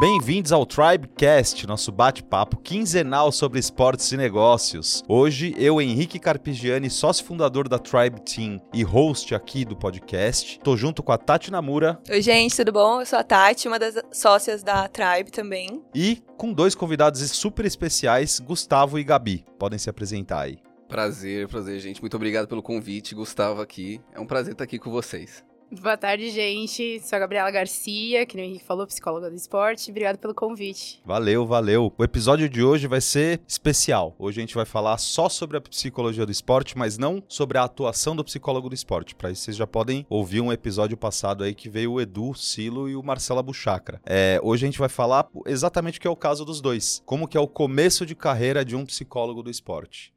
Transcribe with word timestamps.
Bem-vindos 0.00 0.50
ao 0.50 0.66
Tribecast, 0.66 1.68
nosso 1.68 1.92
bate-papo 1.92 2.56
quinzenal 2.56 3.30
sobre 3.30 3.60
esportes 3.60 4.10
e 4.10 4.16
negócios. 4.16 5.04
Hoje, 5.08 5.54
eu, 5.56 5.80
Henrique 5.80 6.18
Carpigiani, 6.18 6.90
sócio 6.90 7.24
fundador 7.24 7.68
da 7.68 7.78
Tribe 7.78 8.20
Team 8.22 8.60
e 8.72 8.82
host 8.82 9.36
aqui 9.36 9.64
do 9.64 9.76
podcast, 9.76 10.58
tô 10.64 10.76
junto 10.76 11.00
com 11.00 11.12
a 11.12 11.16
Tati 11.16 11.48
Namura. 11.52 12.00
Oi, 12.10 12.20
gente, 12.20 12.56
tudo 12.56 12.72
bom? 12.72 13.00
Eu 13.00 13.06
sou 13.06 13.20
a 13.20 13.22
Tati, 13.22 13.68
uma 13.68 13.78
das 13.78 13.94
sócias 14.12 14.64
da 14.64 14.88
Tribe 14.88 15.30
também. 15.30 15.80
E 15.94 16.20
com 16.36 16.52
dois 16.52 16.74
convidados 16.74 17.20
super 17.30 17.64
especiais, 17.64 18.40
Gustavo 18.40 18.98
e 18.98 19.04
Gabi. 19.04 19.44
Podem 19.60 19.78
se 19.78 19.88
apresentar 19.88 20.40
aí. 20.40 20.58
Prazer, 20.88 21.46
prazer, 21.46 21.78
gente. 21.78 22.00
Muito 22.00 22.16
obrigado 22.16 22.48
pelo 22.48 22.62
convite, 22.62 23.14
Gustavo 23.14 23.62
aqui. 23.62 24.00
É 24.12 24.18
um 24.18 24.26
prazer 24.26 24.54
estar 24.54 24.64
aqui 24.64 24.76
com 24.76 24.90
vocês. 24.90 25.44
Boa 25.80 25.96
tarde, 25.96 26.30
gente. 26.30 27.00
Sou 27.00 27.16
a 27.16 27.18
Gabriela 27.18 27.50
Garcia, 27.50 28.24
que 28.24 28.36
o 28.36 28.40
Henrique 28.40 28.64
falou, 28.64 28.86
psicóloga 28.86 29.28
do 29.28 29.36
esporte. 29.36 29.90
Obrigado 29.90 30.18
pelo 30.18 30.34
convite. 30.34 31.02
Valeu, 31.04 31.44
valeu. 31.44 31.92
O 31.98 32.04
episódio 32.04 32.48
de 32.48 32.62
hoje 32.62 32.86
vai 32.86 33.00
ser 33.00 33.40
especial. 33.46 34.14
Hoje 34.18 34.40
a 34.40 34.42
gente 34.42 34.54
vai 34.54 34.64
falar 34.64 34.96
só 34.98 35.28
sobre 35.28 35.56
a 35.56 35.60
psicologia 35.60 36.24
do 36.24 36.32
esporte, 36.32 36.78
mas 36.78 36.96
não 36.96 37.22
sobre 37.28 37.58
a 37.58 37.64
atuação 37.64 38.14
do 38.14 38.24
psicólogo 38.24 38.68
do 38.68 38.74
esporte. 38.74 39.14
Para 39.14 39.30
isso, 39.30 39.42
vocês 39.42 39.56
já 39.56 39.66
podem 39.66 40.06
ouvir 40.08 40.40
um 40.40 40.52
episódio 40.52 40.96
passado 40.96 41.42
aí 41.42 41.54
que 41.54 41.68
veio 41.68 41.92
o 41.92 42.00
Edu, 42.00 42.30
o 42.30 42.34
Silo 42.34 42.88
e 42.88 42.94
o 42.94 43.02
Marcela 43.02 43.42
Buchacra. 43.42 44.00
É, 44.06 44.38
hoje 44.42 44.64
a 44.64 44.68
gente 44.68 44.78
vai 44.78 44.88
falar 44.88 45.28
exatamente 45.46 45.98
o 45.98 46.00
que 46.00 46.06
é 46.06 46.10
o 46.10 46.16
caso 46.16 46.44
dos 46.44 46.60
dois. 46.60 47.02
Como 47.04 47.26
que 47.26 47.36
é 47.36 47.40
o 47.40 47.48
começo 47.48 48.06
de 48.06 48.14
carreira 48.14 48.64
de 48.64 48.76
um 48.76 48.86
psicólogo 48.86 49.42
do 49.42 49.50
esporte. 49.50 50.13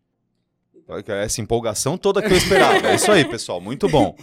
Essa 1.08 1.42
empolgação 1.42 1.98
toda 1.98 2.22
que 2.22 2.32
eu 2.32 2.38
esperava. 2.38 2.88
É 2.88 2.96
isso 2.96 3.12
aí, 3.12 3.26
pessoal. 3.26 3.60
Muito 3.60 3.90
bom. 3.90 4.16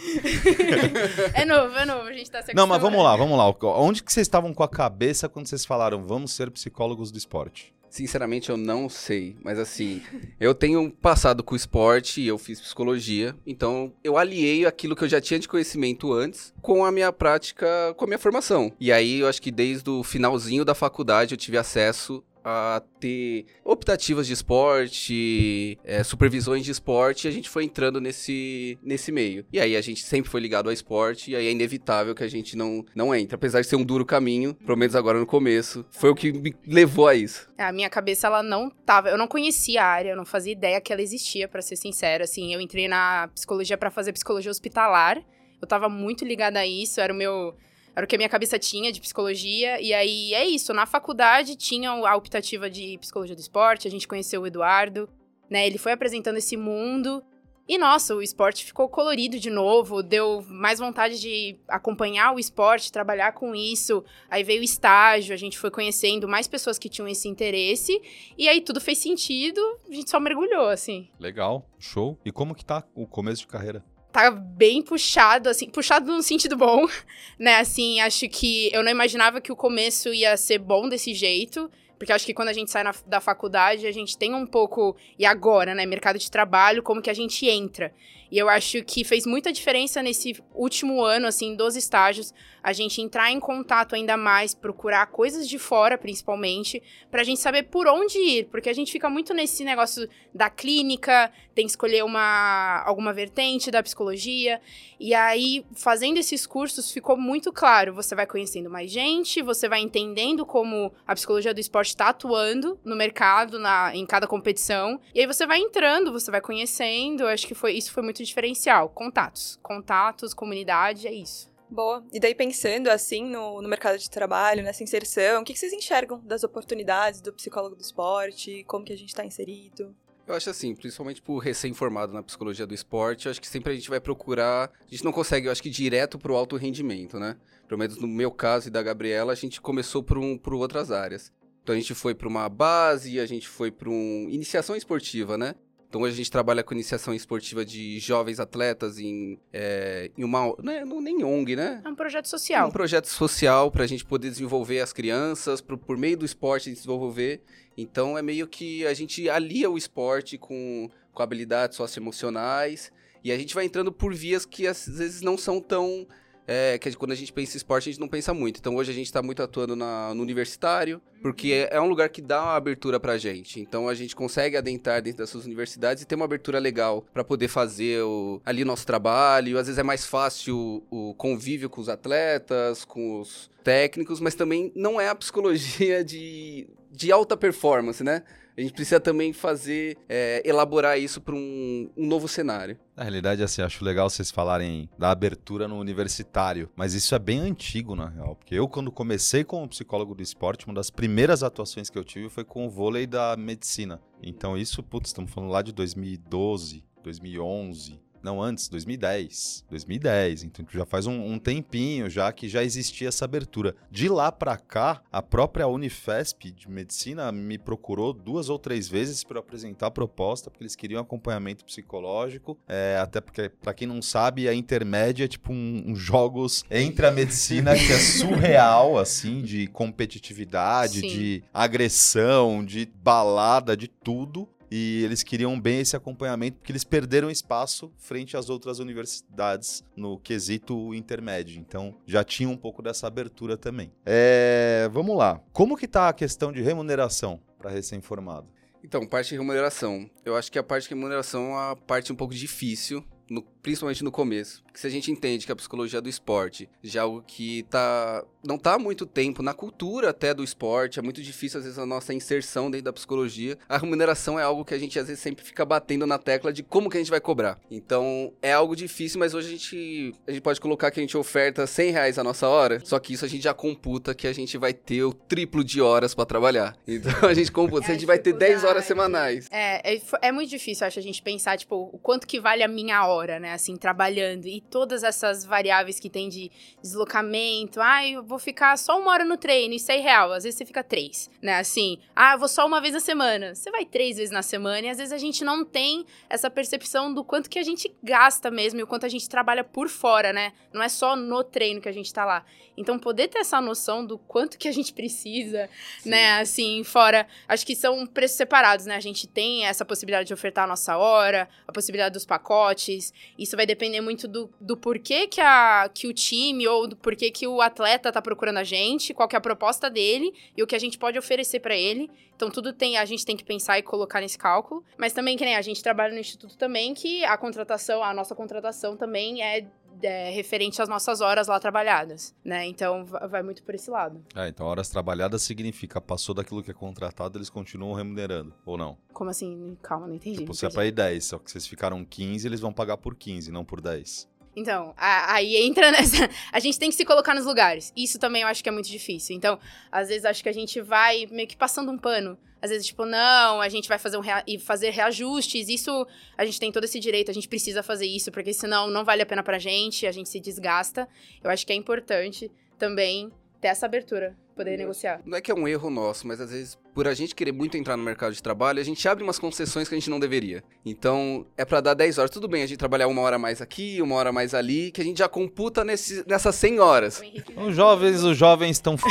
é 1.33 1.45
novo, 1.45 1.77
é 1.77 1.85
novo. 1.85 2.07
A 2.07 2.13
gente 2.13 2.31
tá 2.31 2.41
se 2.41 2.55
Não, 2.55 2.65
mas 2.65 2.81
vamos 2.81 3.03
lá, 3.03 3.15
vamos 3.15 3.37
lá. 3.37 3.47
Onde 3.79 4.03
que 4.03 4.11
vocês 4.11 4.25
estavam 4.25 4.53
com 4.53 4.63
a 4.63 4.67
cabeça 4.67 5.29
quando 5.29 5.47
vocês 5.47 5.63
falaram 5.63 6.05
vamos 6.05 6.31
ser 6.31 6.49
psicólogos 6.49 7.11
do 7.11 7.17
esporte? 7.17 7.75
Sinceramente, 7.95 8.49
eu 8.49 8.57
não 8.57 8.89
sei. 8.89 9.37
Mas 9.41 9.57
assim, 9.57 10.01
eu 10.37 10.53
tenho 10.53 10.91
passado 10.91 11.41
com 11.41 11.53
o 11.53 11.55
esporte 11.55 12.19
e 12.19 12.27
eu 12.27 12.37
fiz 12.37 12.59
psicologia. 12.59 13.33
Então, 13.47 13.93
eu 14.03 14.17
aliei 14.17 14.65
aquilo 14.65 14.97
que 14.97 15.05
eu 15.05 15.07
já 15.07 15.21
tinha 15.21 15.39
de 15.39 15.47
conhecimento 15.47 16.11
antes 16.11 16.53
com 16.61 16.83
a 16.83 16.91
minha 16.91 17.13
prática, 17.13 17.93
com 17.95 18.03
a 18.03 18.07
minha 18.07 18.19
formação. 18.19 18.69
E 18.81 18.91
aí, 18.91 19.19
eu 19.19 19.29
acho 19.29 19.41
que 19.41 19.49
desde 19.49 19.89
o 19.89 20.03
finalzinho 20.03 20.65
da 20.65 20.75
faculdade 20.75 21.33
eu 21.33 21.37
tive 21.37 21.57
acesso 21.57 22.21
a 22.47 22.79
ter 22.99 23.47
optativas 23.63 24.27
de 24.27 24.33
esporte, 24.33 25.79
é, 25.83 26.03
supervisões 26.03 26.63
de 26.63 26.69
esporte, 26.69 27.25
e 27.25 27.27
a 27.27 27.31
gente 27.31 27.49
foi 27.49 27.63
entrando 27.63 27.99
nesse, 27.99 28.77
nesse 28.83 29.11
meio. 29.11 29.43
E 29.51 29.59
aí 29.59 29.75
a 29.75 29.81
gente 29.81 30.03
sempre 30.03 30.29
foi 30.29 30.39
ligado 30.39 30.67
ao 30.67 30.73
esporte, 30.73 31.31
e 31.31 31.35
aí 31.35 31.47
é 31.47 31.51
inevitável 31.51 32.13
que 32.13 32.23
a 32.23 32.27
gente 32.27 32.55
não, 32.55 32.85
não 32.93 33.15
entre. 33.15 33.33
Apesar 33.33 33.61
de 33.61 33.67
ser 33.67 33.75
um 33.75 33.83
duro 33.83 34.05
caminho, 34.05 34.53
pelo 34.53 34.77
menos 34.77 34.95
agora 34.95 35.19
no 35.19 35.25
começo, 35.25 35.83
foi 35.89 36.11
o 36.11 36.15
que 36.15 36.31
me 36.31 36.55
levou 36.67 37.07
a 37.07 37.15
isso. 37.15 37.49
A 37.57 37.71
minha 37.71 37.89
cabeça, 37.89 38.27
ela 38.27 38.43
não 38.43 38.69
tava. 38.69 39.09
Eu 39.09 39.17
não 39.17 39.27
conhecia 39.27 39.83
a 39.83 39.87
área, 39.87 40.09
eu 40.11 40.17
não 40.17 40.25
fazia 40.25 40.53
ideia 40.53 40.79
que 40.79 40.93
ela 40.93 41.01
existia, 41.01 41.47
para 41.47 41.63
ser 41.63 41.75
sincero. 41.75 42.23
Assim, 42.23 42.53
eu 42.53 42.61
entrei 42.61 42.87
na 42.87 43.27
psicologia 43.33 43.75
para 43.77 43.89
fazer 43.89 44.13
psicologia 44.13 44.51
hospitalar. 44.51 45.19
Eu 45.59 45.67
tava 45.67 45.89
muito 45.89 46.23
ligada 46.23 46.59
a 46.59 46.67
isso, 46.67 47.01
era 47.01 47.11
o 47.11 47.15
meu 47.15 47.55
era 47.95 48.03
o 48.03 48.07
que 48.07 48.15
a 48.15 48.17
minha 48.17 48.29
cabeça 48.29 48.59
tinha 48.59 48.91
de 48.91 48.99
psicologia. 48.99 49.79
E 49.81 49.93
aí 49.93 50.33
é 50.33 50.45
isso. 50.45 50.73
Na 50.73 50.85
faculdade 50.85 51.55
tinha 51.55 51.91
a 51.91 52.15
optativa 52.15 52.69
de 52.69 52.97
psicologia 52.97 53.35
do 53.35 53.39
esporte, 53.39 53.87
a 53.87 53.91
gente 53.91 54.07
conheceu 54.07 54.41
o 54.41 54.47
Eduardo, 54.47 55.09
né? 55.49 55.65
Ele 55.65 55.77
foi 55.77 55.93
apresentando 55.93 56.37
esse 56.37 56.57
mundo. 56.57 57.23
E 57.67 57.79
nossa, 57.79 58.13
o 58.13 58.21
esporte 58.21 58.63
ficou 58.63 58.87
colorido 58.87 59.39
de 59.39 59.49
novo, 59.49 60.03
deu 60.03 60.45
mais 60.47 60.77
vontade 60.77 61.19
de 61.19 61.57
acompanhar 61.67 62.35
o 62.35 62.39
esporte, 62.39 62.91
trabalhar 62.91 63.31
com 63.31 63.55
isso. 63.55 64.03
Aí 64.29 64.43
veio 64.43 64.61
o 64.61 64.63
estágio, 64.63 65.33
a 65.33 65.37
gente 65.37 65.57
foi 65.57 65.71
conhecendo 65.71 66.27
mais 66.27 66.47
pessoas 66.47 66.77
que 66.77 66.87
tinham 66.87 67.07
esse 67.07 67.27
interesse, 67.27 67.99
e 68.37 68.47
aí 68.47 68.61
tudo 68.61 68.79
fez 68.79 68.99
sentido, 68.99 69.59
a 69.89 69.91
gente 69.91 70.11
só 70.11 70.19
mergulhou, 70.19 70.69
assim. 70.69 71.09
Legal, 71.19 71.67
show. 71.79 72.19
E 72.23 72.31
como 72.31 72.53
que 72.53 72.63
tá 72.63 72.83
o 72.93 73.07
começo 73.07 73.41
de 73.41 73.47
carreira? 73.47 73.83
Tá 74.15 74.31
bem 74.31 74.81
puxado, 74.81 75.49
assim, 75.49 75.69
puxado 75.69 76.09
num 76.09 76.21
sentido 76.21 76.55
bom, 76.55 76.87
né? 77.37 77.57
Assim, 77.57 77.99
acho 77.99 78.29
que 78.29 78.69
eu 78.73 78.81
não 78.81 78.89
imaginava 78.89 79.41
que 79.41 79.51
o 79.51 79.55
começo 79.57 80.13
ia 80.13 80.37
ser 80.37 80.57
bom 80.57 80.87
desse 80.87 81.13
jeito. 81.13 81.69
Porque 81.97 82.11
acho 82.11 82.25
que 82.25 82.33
quando 82.33 82.49
a 82.49 82.53
gente 82.53 82.71
sai 82.71 82.83
na, 82.83 82.93
da 83.07 83.21
faculdade, 83.21 83.87
a 83.87 83.91
gente 83.91 84.17
tem 84.17 84.33
um 84.33 84.45
pouco. 84.45 84.95
E 85.17 85.25
agora, 85.25 85.73
né? 85.73 85.85
Mercado 85.85 86.19
de 86.19 86.29
trabalho, 86.29 86.83
como 86.83 87.01
que 87.01 87.09
a 87.09 87.13
gente 87.13 87.47
entra. 87.47 87.93
E 88.31 88.37
eu 88.37 88.49
acho 88.49 88.83
que 88.83 89.03
fez 89.03 89.25
muita 89.25 89.51
diferença 89.51 90.01
nesse 90.01 90.35
último 90.53 91.01
ano, 91.03 91.27
assim, 91.27 91.55
dos 91.55 91.75
estágios, 91.75 92.33
a 92.65 92.73
gente 92.73 92.99
entrar 92.99 93.31
em 93.31 93.39
contato 93.39 93.93
ainda 93.93 94.17
mais, 94.17 94.55
procurar 94.55 95.05
coisas 95.07 95.47
de 95.47 95.59
fora, 95.59 95.99
principalmente, 95.99 96.81
pra 97.11 97.23
gente 97.23 97.39
saber 97.39 97.63
por 97.63 97.87
onde 97.87 98.17
ir. 98.17 98.45
Porque 98.45 98.69
a 98.69 98.73
gente 98.73 98.91
fica 98.91 99.07
muito 99.07 99.35
nesse 99.35 99.63
negócio 99.63 100.09
da 100.33 100.49
clínica, 100.49 101.31
tem 101.53 101.65
que 101.65 101.71
escolher 101.71 102.03
uma, 102.03 102.81
alguma 102.83 103.13
vertente 103.13 103.69
da 103.69 103.83
psicologia. 103.83 104.59
E 104.99 105.13
aí, 105.13 105.63
fazendo 105.75 106.17
esses 106.17 106.47
cursos, 106.47 106.91
ficou 106.91 107.15
muito 107.15 107.53
claro. 107.53 107.93
Você 107.93 108.15
vai 108.15 108.25
conhecendo 108.25 108.69
mais 108.69 108.89
gente, 108.89 109.43
você 109.43 109.69
vai 109.69 109.81
entendendo 109.81 110.45
como 110.45 110.91
a 111.05 111.13
psicologia 111.13 111.53
do 111.53 111.59
esporte 111.59 111.89
está 111.89 112.09
atuando 112.09 112.79
no 112.83 112.95
mercado, 112.95 113.59
na, 113.59 113.95
em 113.95 114.05
cada 114.07 114.25
competição. 114.25 114.99
E 115.13 115.19
aí 115.19 115.27
você 115.27 115.45
vai 115.45 115.59
entrando, 115.59 116.11
você 116.11 116.31
vai 116.31 116.41
conhecendo. 116.41 117.23
Eu 117.23 117.27
acho 117.27 117.45
que 117.45 117.53
foi, 117.53 117.73
isso 117.73 117.91
foi 117.91 118.01
muito 118.01 118.23
diferencial. 118.25 118.89
Contatos. 118.89 119.59
Contatos, 119.61 120.33
comunidade, 120.33 121.07
é 121.07 121.13
isso. 121.13 121.53
Boa. 121.69 122.05
E 122.13 122.19
daí, 122.19 122.35
pensando 122.35 122.89
assim 122.89 123.25
no, 123.25 123.61
no 123.61 123.67
mercado 123.67 123.97
de 123.97 124.09
trabalho, 124.09 124.63
nessa 124.63 124.83
inserção, 124.83 125.41
o 125.41 125.45
que, 125.45 125.53
que 125.53 125.59
vocês 125.59 125.73
enxergam 125.73 126.19
das 126.23 126.43
oportunidades 126.43 127.21
do 127.21 127.33
psicólogo 127.33 127.75
do 127.75 127.81
esporte? 127.81 128.63
Como 128.65 128.85
que 128.85 128.93
a 128.93 128.97
gente 128.97 129.09
está 129.09 129.25
inserido? 129.25 129.95
Eu 130.27 130.33
acho 130.33 130.49
assim, 130.49 130.73
principalmente 130.73 131.21
por 131.21 131.37
recém-formado 131.37 132.11
na 132.11 132.23
psicologia 132.23 132.65
do 132.65 132.73
esporte, 132.73 133.25
eu 133.25 133.31
acho 133.31 133.39
que 133.39 133.47
sempre 133.47 133.71
a 133.71 133.75
gente 133.75 133.89
vai 133.89 133.99
procurar. 133.99 134.71
A 134.81 134.89
gente 134.89 135.03
não 135.03 135.11
consegue, 135.11 135.47
eu 135.47 135.51
acho 135.51 135.61
que 135.61 135.69
direto 135.69 136.17
para 136.17 136.31
o 136.31 136.35
alto 136.35 136.55
rendimento, 136.55 137.19
né? 137.19 137.37
Pelo 137.67 137.79
menos 137.79 137.97
no 137.97 138.07
meu 138.07 138.31
caso 138.31 138.67
e 138.67 138.71
da 138.71 138.81
Gabriela, 138.81 139.33
a 139.33 139.35
gente 139.35 139.61
começou 139.61 140.01
por, 140.01 140.17
um, 140.17 140.37
por 140.37 140.53
outras 140.53 140.91
áreas. 140.91 141.31
Então 141.61 141.73
a 141.73 141.77
gente 141.77 141.93
foi 141.93 142.15
para 142.15 142.27
uma 142.27 142.47
base, 142.47 143.19
a 143.19 143.25
gente 143.25 143.47
foi 143.47 143.71
para 143.71 143.89
um 143.89 144.27
iniciação 144.29 144.75
esportiva, 144.75 145.37
né? 145.37 145.55
Então 145.87 146.01
hoje 146.01 146.13
a 146.13 146.17
gente 146.17 146.31
trabalha 146.31 146.63
com 146.63 146.73
iniciação 146.73 147.13
esportiva 147.13 147.63
de 147.63 147.99
jovens 147.99 148.39
atletas 148.39 148.99
em, 148.99 149.39
é, 149.53 150.11
em 150.17 150.23
uma. 150.23 150.53
Não 150.61 150.71
é 150.71 150.83
nem 150.83 151.23
ONG, 151.23 151.55
né? 151.55 151.81
É 151.85 151.89
um 151.89 151.95
projeto 151.95 152.27
social. 152.27 152.65
É 152.65 152.67
um 152.67 152.71
projeto 152.71 153.07
social 153.07 153.71
para 153.71 153.83
a 153.83 153.87
gente 153.87 154.03
poder 154.03 154.29
desenvolver 154.29 154.79
as 154.81 154.91
crianças, 154.91 155.61
pro, 155.61 155.77
por 155.77 155.97
meio 155.97 156.17
do 156.17 156.25
esporte 156.25 156.71
desenvolver. 156.71 157.41
Então 157.77 158.17
é 158.17 158.21
meio 158.21 158.47
que 158.47 158.85
a 158.85 158.93
gente 158.93 159.29
alia 159.29 159.69
o 159.69 159.77
esporte 159.77 160.37
com, 160.37 160.89
com 161.13 161.23
habilidades 161.23 161.77
socioemocionais 161.77 162.91
e 163.23 163.31
a 163.31 163.37
gente 163.37 163.55
vai 163.55 163.65
entrando 163.65 163.91
por 163.91 164.13
vias 164.13 164.45
que 164.45 164.67
às 164.67 164.85
vezes 164.85 165.21
não 165.21 165.37
são 165.37 165.59
tão 165.59 166.07
é, 166.47 166.77
que 166.77 166.93
quando 166.95 167.11
a 167.11 167.15
gente 167.15 167.33
pensa 167.33 167.55
em 167.55 167.57
esporte, 167.57 167.89
a 167.89 167.91
gente 167.91 168.01
não 168.01 168.07
pensa 168.07 168.33
muito. 168.33 168.59
Então 168.59 168.75
hoje 168.75 168.91
a 168.91 168.93
gente 168.93 169.07
está 169.07 169.21
muito 169.21 169.41
atuando 169.41 169.75
na, 169.75 170.13
no 170.13 170.21
universitário, 170.21 171.01
porque 171.21 171.67
é, 171.69 171.77
é, 171.77 171.81
um 171.81 171.87
lugar 171.87 172.09
que 172.09 172.21
dá 172.21 172.41
uma 172.41 172.55
abertura 172.55 172.99
pra 172.99 173.17
gente. 173.17 173.59
Então 173.59 173.89
a 173.89 173.95
gente 173.95 174.15
consegue 174.15 174.55
adentrar 174.55 175.01
dentro 175.01 175.19
dessas 175.19 175.45
universidades 175.45 176.03
e 176.03 176.05
ter 176.05 176.15
uma 176.15 176.25
abertura 176.25 176.59
legal 176.59 177.05
para 177.13 177.23
poder 177.23 177.47
fazer 177.47 178.01
o, 178.03 178.41
ali 178.45 178.63
o 178.63 178.65
nosso 178.65 178.85
trabalho. 178.85 179.57
Às 179.57 179.67
vezes 179.67 179.79
é 179.79 179.83
mais 179.83 180.05
fácil 180.05 180.83
o, 180.91 181.09
o 181.09 181.13
convívio 181.15 181.69
com 181.69 181.81
os 181.81 181.89
atletas, 181.89 182.85
com 182.85 183.19
os 183.19 183.49
técnicos, 183.63 184.19
mas 184.19 184.35
também 184.35 184.71
não 184.75 185.01
é 185.01 185.09
a 185.09 185.15
psicologia 185.15 186.03
de, 186.03 186.67
de 186.91 187.11
alta 187.11 187.35
performance, 187.35 188.03
né? 188.03 188.23
A 188.57 188.61
gente 188.61 188.73
precisa 188.73 188.99
também 188.99 189.33
fazer, 189.33 189.97
é, 190.07 190.41
elaborar 190.45 190.99
isso 190.99 191.19
para 191.19 191.35
um, 191.35 191.89
um, 191.97 192.07
novo 192.07 192.27
cenário. 192.27 192.77
Na 192.95 193.03
realidade, 193.03 193.43
assim, 193.43 193.61
acho 193.61 193.83
legal 193.83 194.09
vocês 194.09 194.31
falarem 194.31 194.89
da 194.97 195.11
abertura 195.11 195.67
no 195.67 195.77
universitário, 195.77 196.69
mas 196.75 196.93
isso 196.93 197.13
é 197.13 197.19
bem 197.19 197.39
antigo, 197.39 197.95
na 197.95 198.07
real, 198.07 198.35
porque 198.35 198.55
eu, 198.55 198.67
quando 198.67 198.91
comecei 198.91 199.43
como 199.43 199.67
psicólogo 199.67 200.15
do 200.15 200.23
esporte, 200.23 200.65
uma 200.65 200.75
das 200.75 200.89
primeiras 200.89 201.43
atuações 201.43 201.89
que 201.89 201.97
eu 201.97 202.03
tive 202.03 202.29
foi 202.29 202.45
com 202.45 202.65
o 202.65 202.69
vôlei 202.69 203.05
da 203.05 203.35
medicina. 203.35 204.01
Então, 204.23 204.57
isso, 204.57 204.81
putz, 204.81 205.09
estamos 205.09 205.31
falando 205.31 205.51
lá 205.51 205.61
de 205.61 205.73
2012, 205.73 206.83
2011. 207.03 208.04
Não, 208.25 208.41
antes, 208.41 208.67
2010. 208.69 209.65
2010. 209.69 210.45
Então 210.45 210.65
já 210.67 210.83
faz 210.83 211.05
um, 211.05 211.33
um, 211.33 211.37
tempinho 211.37 212.09
já 212.09 212.33
que 212.33 212.49
já 212.49 212.63
existia 212.63 213.09
essa 213.09 213.23
abertura. 213.23 213.75
De 213.91 214.09
lá 214.09 214.31
para 214.31 214.57
cá, 214.57 214.99
a 215.11 215.21
própria 215.21 215.67
Unifesp 215.67 216.49
de 216.49 216.67
medicina 216.67 217.31
me 217.31 217.59
procurou 217.59 218.11
duas 218.11 218.49
ou 218.49 218.57
três 218.57 218.89
vezes 218.89 219.23
para 219.23 219.39
apresentar 219.39 219.87
a 219.87 219.91
proposta, 219.91 220.49
porque 220.49 220.63
eles 220.63 220.75
queriam 220.75 220.99
acompanhamento 220.99 221.63
psicológico. 221.63 222.57
É, 222.67 222.97
até 222.99 223.21
porque, 223.21 223.47
para 223.61 223.75
quem 223.75 223.87
não 223.87 224.01
sabe, 224.01 224.49
a 224.49 224.55
intermédia 224.55 225.25
é 225.25 225.27
tipo 225.27 225.53
um, 225.53 225.83
um, 225.85 225.95
jogos 225.95 226.65
entre 226.71 227.05
a 227.05 227.11
medicina 227.11 227.75
que 227.75 227.93
é 227.93 227.99
surreal, 227.99 228.97
assim, 228.97 229.43
de 229.43 229.67
competitividade, 229.67 231.01
Sim. 231.01 231.07
de 231.09 231.43
agressão, 231.53 232.65
de 232.65 232.87
balada, 232.87 233.77
de 233.77 233.87
tudo 233.87 234.49
e 234.69 235.03
eles 235.03 235.23
queriam 235.23 235.59
bem 235.59 235.79
esse 235.79 235.95
acompanhamento 235.95 236.57
porque 236.57 236.71
eles 236.71 236.83
perderam 236.83 237.29
espaço 237.29 237.91
frente 237.97 238.35
às 238.35 238.49
outras 238.49 238.79
universidades 238.79 239.83
no 239.95 240.19
quesito 240.19 240.93
intermédio. 240.93 241.59
Então 241.59 241.95
já 242.05 242.23
tinha 242.23 242.49
um 242.49 242.57
pouco 242.57 242.81
dessa 242.81 243.07
abertura 243.07 243.57
também. 243.57 243.91
É, 244.05 244.89
vamos 244.91 245.17
lá. 245.17 245.41
Como 245.51 245.77
que 245.77 245.87
tá 245.87 246.09
a 246.09 246.13
questão 246.13 246.51
de 246.51 246.61
remuneração 246.61 247.39
para 247.57 247.69
recém-formado? 247.69 248.47
Então, 248.83 249.03
parte 249.07 249.29
de 249.29 249.35
remuneração. 249.35 250.07
Eu 250.23 250.35
acho 250.35 250.51
que 250.51 250.59
a 250.59 250.63
parte 250.63 250.83
de 250.83 250.89
remuneração 250.93 251.59
é 251.59 251.71
a 251.71 251.75
parte 251.75 252.13
um 252.13 252.15
pouco 252.15 252.35
difícil 252.35 253.03
no, 253.29 253.41
principalmente 253.41 254.03
no 254.03 254.11
começo. 254.11 254.63
Porque 254.63 254.79
se 254.79 254.87
a 254.87 254.89
gente 254.89 255.11
entende 255.11 255.45
que 255.45 255.51
a 255.51 255.55
psicologia 255.55 256.01
do 256.01 256.09
esporte 256.09 256.69
já 256.83 256.99
é 256.99 257.03
algo 257.03 257.23
que 257.25 257.63
tá, 257.63 258.23
não 258.43 258.57
tá 258.57 258.73
há 258.73 258.79
muito 258.79 259.05
tempo 259.05 259.41
na 259.41 259.53
cultura 259.53 260.09
até 260.09 260.33
do 260.33 260.43
esporte, 260.43 260.99
é 260.99 261.01
muito 261.01 261.21
difícil 261.21 261.59
às 261.59 261.63
vezes 261.63 261.79
a 261.79 261.85
nossa 261.85 262.13
inserção 262.13 262.69
dentro 262.69 262.85
da 262.85 262.93
psicologia. 262.93 263.57
A 263.67 263.77
remuneração 263.77 264.39
é 264.39 264.43
algo 264.43 264.63
que 264.63 264.73
a 264.73 264.77
gente 264.77 264.99
às 264.99 265.07
vezes 265.07 265.21
sempre 265.21 265.43
fica 265.43 265.65
batendo 265.65 266.05
na 266.05 266.17
tecla 266.17 266.53
de 266.53 266.61
como 266.61 266.89
que 266.89 266.97
a 266.97 266.99
gente 266.99 267.09
vai 267.09 267.19
cobrar. 267.19 267.59
Então 267.71 268.33
é 268.41 268.53
algo 268.53 268.75
difícil, 268.75 269.19
mas 269.19 269.33
hoje 269.33 269.47
a 269.47 269.51
gente, 269.51 270.15
a 270.27 270.31
gente 270.31 270.41
pode 270.41 270.61
colocar 270.61 270.91
que 270.91 270.99
a 270.99 271.03
gente 271.03 271.17
oferta 271.17 271.65
100 271.65 271.91
reais 271.91 272.19
a 272.19 272.23
nossa 272.23 272.47
hora, 272.47 272.81
só 272.83 272.99
que 272.99 273.13
isso 273.13 273.25
a 273.25 273.27
gente 273.27 273.43
já 273.43 273.53
computa 273.53 274.13
que 274.13 274.27
a 274.27 274.33
gente 274.33 274.57
vai 274.57 274.73
ter 274.73 275.03
o 275.03 275.13
triplo 275.13 275.63
de 275.63 275.81
horas 275.81 276.13
para 276.13 276.25
trabalhar. 276.25 276.75
Então 276.95 277.27
a 277.27 277.33
gente 277.33 277.51
computa, 277.51 277.87
é 277.87 277.91
a 277.91 277.93
gente 277.93 278.05
vai 278.05 278.17
ter 278.17 278.31
10 278.31 278.63
horas 278.63 278.85
semanais. 278.85 279.47
É, 279.51 279.95
é, 279.95 280.01
é 280.21 280.31
muito 280.31 280.49
difícil, 280.49 280.87
acho, 280.87 280.97
a 280.97 281.01
gente 281.01 281.21
pensar, 281.21 281.57
tipo, 281.57 281.89
o 281.91 281.97
quanto 281.97 282.25
que 282.25 282.39
vale 282.39 282.63
a 282.63 282.67
minha 282.67 283.05
hora 283.05 283.14
hora, 283.15 283.39
né? 283.39 283.53
Assim, 283.53 283.75
trabalhando. 283.77 284.47
E 284.47 284.61
todas 284.61 285.03
essas 285.03 285.45
variáveis 285.45 285.99
que 285.99 286.09
tem 286.09 286.29
de 286.29 286.51
deslocamento. 286.81 287.79
Ah, 287.81 288.05
eu 288.07 288.23
vou 288.23 288.39
ficar 288.39 288.77
só 288.77 288.99
uma 288.99 289.11
hora 289.11 289.25
no 289.25 289.37
treino, 289.37 289.73
isso 289.73 289.91
é 289.91 289.97
real. 289.97 290.31
Às 290.31 290.43
vezes 290.43 290.57
você 290.57 290.65
fica 290.65 290.83
três, 290.83 291.29
né? 291.41 291.57
Assim, 291.57 291.99
ah, 292.15 292.33
eu 292.33 292.39
vou 292.39 292.47
só 292.47 292.65
uma 292.65 292.81
vez 292.81 292.93
na 292.93 292.99
semana. 292.99 293.55
Você 293.55 293.71
vai 293.71 293.85
três 293.85 294.17
vezes 294.17 294.31
na 294.31 294.41
semana 294.41 294.87
e 294.87 294.89
às 294.89 294.97
vezes 294.97 295.13
a 295.13 295.17
gente 295.17 295.43
não 295.43 295.63
tem 295.63 296.05
essa 296.29 296.49
percepção 296.49 297.13
do 297.13 297.23
quanto 297.23 297.49
que 297.49 297.59
a 297.59 297.63
gente 297.63 297.93
gasta 298.03 298.51
mesmo 298.51 298.79
e 298.79 298.83
o 298.83 298.87
quanto 298.87 299.05
a 299.05 299.09
gente 299.09 299.27
trabalha 299.29 299.63
por 299.63 299.89
fora, 299.89 300.33
né? 300.33 300.53
Não 300.73 300.81
é 300.81 300.89
só 300.89 301.15
no 301.15 301.43
treino 301.43 301.81
que 301.81 301.89
a 301.89 301.93
gente 301.93 302.13
tá 302.13 302.25
lá. 302.25 302.45
Então, 302.77 302.99
poder 302.99 303.29
ter 303.29 303.39
essa 303.39 303.61
noção 303.61 304.05
do 304.05 304.17
quanto 304.17 304.57
que 304.57 304.67
a 304.67 304.71
gente 304.71 304.93
precisa, 304.93 305.69
Sim. 305.99 306.09
né? 306.09 306.39
Assim, 306.39 306.83
fora. 306.83 307.25
Acho 307.47 307.65
que 307.65 307.75
são 307.75 308.05
preços 308.05 308.37
separados, 308.37 308.85
né? 308.85 308.95
A 308.95 308.99
gente 308.99 309.27
tem 309.27 309.65
essa 309.65 309.85
possibilidade 309.85 310.27
de 310.27 310.33
ofertar 310.33 310.65
a 310.65 310.67
nossa 310.67 310.97
hora, 310.97 311.47
a 311.67 311.71
possibilidade 311.71 312.13
dos 312.13 312.25
pacotes. 312.25 313.04
Isso 313.37 313.55
vai 313.55 313.65
depender 313.65 314.01
muito 314.01 314.27
do, 314.27 314.49
do 314.59 314.77
porquê 314.77 315.27
que, 315.27 315.41
a, 315.41 315.89
que 315.93 316.07
o 316.07 316.13
time 316.13 316.67
ou 316.67 316.87
do 316.87 316.95
porquê 316.95 317.31
que 317.31 317.47
o 317.47 317.61
atleta 317.61 318.11
tá 318.11 318.21
procurando 318.21 318.57
a 318.57 318.63
gente, 318.63 319.13
qual 319.13 319.27
que 319.27 319.35
é 319.35 319.39
a 319.39 319.41
proposta 319.41 319.89
dele 319.89 320.33
e 320.55 320.63
o 320.63 320.67
que 320.67 320.75
a 320.75 320.79
gente 320.79 320.97
pode 320.97 321.17
oferecer 321.17 321.59
para 321.59 321.75
ele. 321.75 322.09
Então, 322.35 322.51
tudo 322.51 322.73
tem, 322.73 322.97
a 322.97 323.05
gente 323.05 323.25
tem 323.25 323.37
que 323.37 323.45
pensar 323.45 323.79
e 323.79 323.81
colocar 323.81 324.19
nesse 324.19 324.37
cálculo. 324.37 324.83
Mas 324.97 325.13
também, 325.13 325.37
que 325.37 325.45
nem 325.45 325.55
a 325.55 325.61
gente 325.61 325.81
trabalha 325.81 326.13
no 326.13 326.19
Instituto 326.19 326.57
também, 326.57 326.93
que 326.93 327.23
a 327.23 327.37
contratação, 327.37 328.03
a 328.03 328.13
nossa 328.13 328.35
contratação 328.35 328.97
também 328.97 329.41
é 329.41 329.65
é, 330.01 330.29
referente 330.31 330.81
às 330.81 330.89
nossas 330.89 331.21
horas 331.21 331.47
lá 331.47 331.59
trabalhadas, 331.59 332.35
né? 332.43 332.65
Então 332.65 333.05
vai 333.05 333.41
muito 333.43 333.63
por 333.63 333.75
esse 333.75 333.89
lado. 333.89 334.23
É, 334.35 334.47
então 334.47 334.65
horas 334.65 334.89
trabalhadas 334.89 335.41
significa 335.41 335.99
passou 336.01 336.33
daquilo 336.35 336.63
que 336.63 336.71
é 336.71 336.73
contratado, 336.73 337.37
eles 337.37 337.49
continuam 337.49 337.93
remunerando, 337.93 338.53
ou 338.65 338.77
não? 338.77 338.97
Como 339.13 339.29
assim? 339.29 339.77
Calma, 339.81 340.07
não 340.07 340.15
entendi. 340.15 340.39
Tipo, 340.39 340.53
você 340.53 340.65
é 340.65 340.69
pra 340.69 340.85
ir 340.85 340.91
10, 340.91 341.23
só 341.23 341.39
que 341.39 341.49
vocês 341.49 341.67
ficaram 341.67 342.03
15, 342.03 342.47
eles 342.47 342.59
vão 342.59 342.73
pagar 342.73 342.97
por 342.97 343.15
15, 343.15 343.51
não 343.51 343.63
por 343.65 343.81
10. 343.81 344.27
Então, 344.55 344.93
a, 344.97 345.35
aí 345.35 345.57
entra 345.57 345.91
nessa. 345.91 346.29
A 346.51 346.59
gente 346.59 346.79
tem 346.79 346.89
que 346.89 346.95
se 346.95 347.03
colocar 347.03 347.33
nos 347.35 347.45
lugares. 347.45 347.91
Isso 347.95 348.17
também 348.17 348.43
eu 348.43 348.47
acho 348.47 348.63
que 348.63 348.69
é 348.69 348.71
muito 348.71 348.89
difícil. 348.89 349.35
Então, 349.35 349.59
às 349.91 350.07
vezes 350.07 350.25
acho 350.25 350.41
que 350.41 350.49
a 350.49 350.53
gente 350.53 350.81
vai 350.81 351.27
meio 351.29 351.47
que 351.47 351.57
passando 351.57 351.91
um 351.91 351.97
pano. 351.97 352.37
Às 352.61 352.71
vezes, 352.71 352.87
tipo, 352.87 353.05
não, 353.05 353.61
a 353.61 353.69
gente 353.69 353.87
vai 353.87 353.99
fazer, 353.99 354.17
um 354.17 354.21
rea... 354.21 354.43
fazer 354.65 354.89
reajustes. 354.89 355.69
Isso, 355.69 356.07
a 356.37 356.45
gente 356.45 356.59
tem 356.59 356.71
todo 356.71 356.85
esse 356.85 356.99
direito, 356.99 357.29
a 357.29 357.33
gente 357.33 357.47
precisa 357.47 357.83
fazer 357.83 358.07
isso, 358.07 358.31
porque 358.31 358.53
senão 358.53 358.89
não 358.89 359.03
vale 359.03 359.21
a 359.21 359.25
pena 359.25 359.43
pra 359.43 359.59
gente, 359.59 360.07
a 360.07 360.11
gente 360.11 360.29
se 360.29 360.39
desgasta. 360.39 361.07
Eu 361.43 361.51
acho 361.51 361.65
que 361.65 361.73
é 361.73 361.75
importante 361.75 362.49
também 362.79 363.31
ter 363.61 363.67
essa 363.67 363.85
abertura, 363.85 364.35
poder 364.55 364.77
negociar. 364.77 365.21
Não 365.25 365.37
é 365.37 365.41
que 365.41 365.51
é 365.51 365.53
um 365.53 365.67
erro 365.67 365.89
nosso, 365.89 366.25
mas 366.25 366.39
às 366.39 366.49
vezes, 366.49 366.77
por 366.93 367.07
a 367.07 367.13
gente 367.13 367.35
querer 367.35 367.51
muito 367.51 367.77
entrar 367.77 367.97
no 367.97 368.03
mercado 368.03 368.33
de 368.33 368.41
trabalho, 368.41 368.79
a 368.79 368.83
gente 368.83 369.07
abre 369.07 369.23
umas 369.23 369.37
concessões 369.37 369.87
que 369.87 369.95
a 369.95 369.97
gente 369.97 370.09
não 370.09 370.19
deveria. 370.19 370.63
Então, 370.85 371.45
é 371.57 371.65
para 371.65 371.81
dar 371.81 371.93
10 371.93 372.17
horas. 372.17 372.31
Tudo 372.31 372.47
bem 372.47 372.63
a 372.63 372.65
gente 372.65 372.77
trabalhar 372.77 373.07
uma 373.07 373.21
hora 373.21 373.37
mais 373.37 373.61
aqui, 373.61 374.01
uma 374.01 374.15
hora 374.15 374.31
mais 374.31 374.53
ali, 374.53 374.91
que 374.91 375.01
a 375.01 375.03
gente 375.03 375.19
já 375.19 375.27
computa 375.27 375.83
nesse, 375.83 376.23
nessas 376.27 376.55
100 376.55 376.79
horas. 376.79 377.21
Os 377.55 377.75
jovens, 377.75 378.23
os 378.23 378.37
jovens 378.37 378.71
estão 378.71 378.93
f 378.93 379.03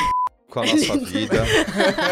com 0.48 0.60
a 0.60 0.66
nossa 0.66 0.96
vida. 0.98 1.44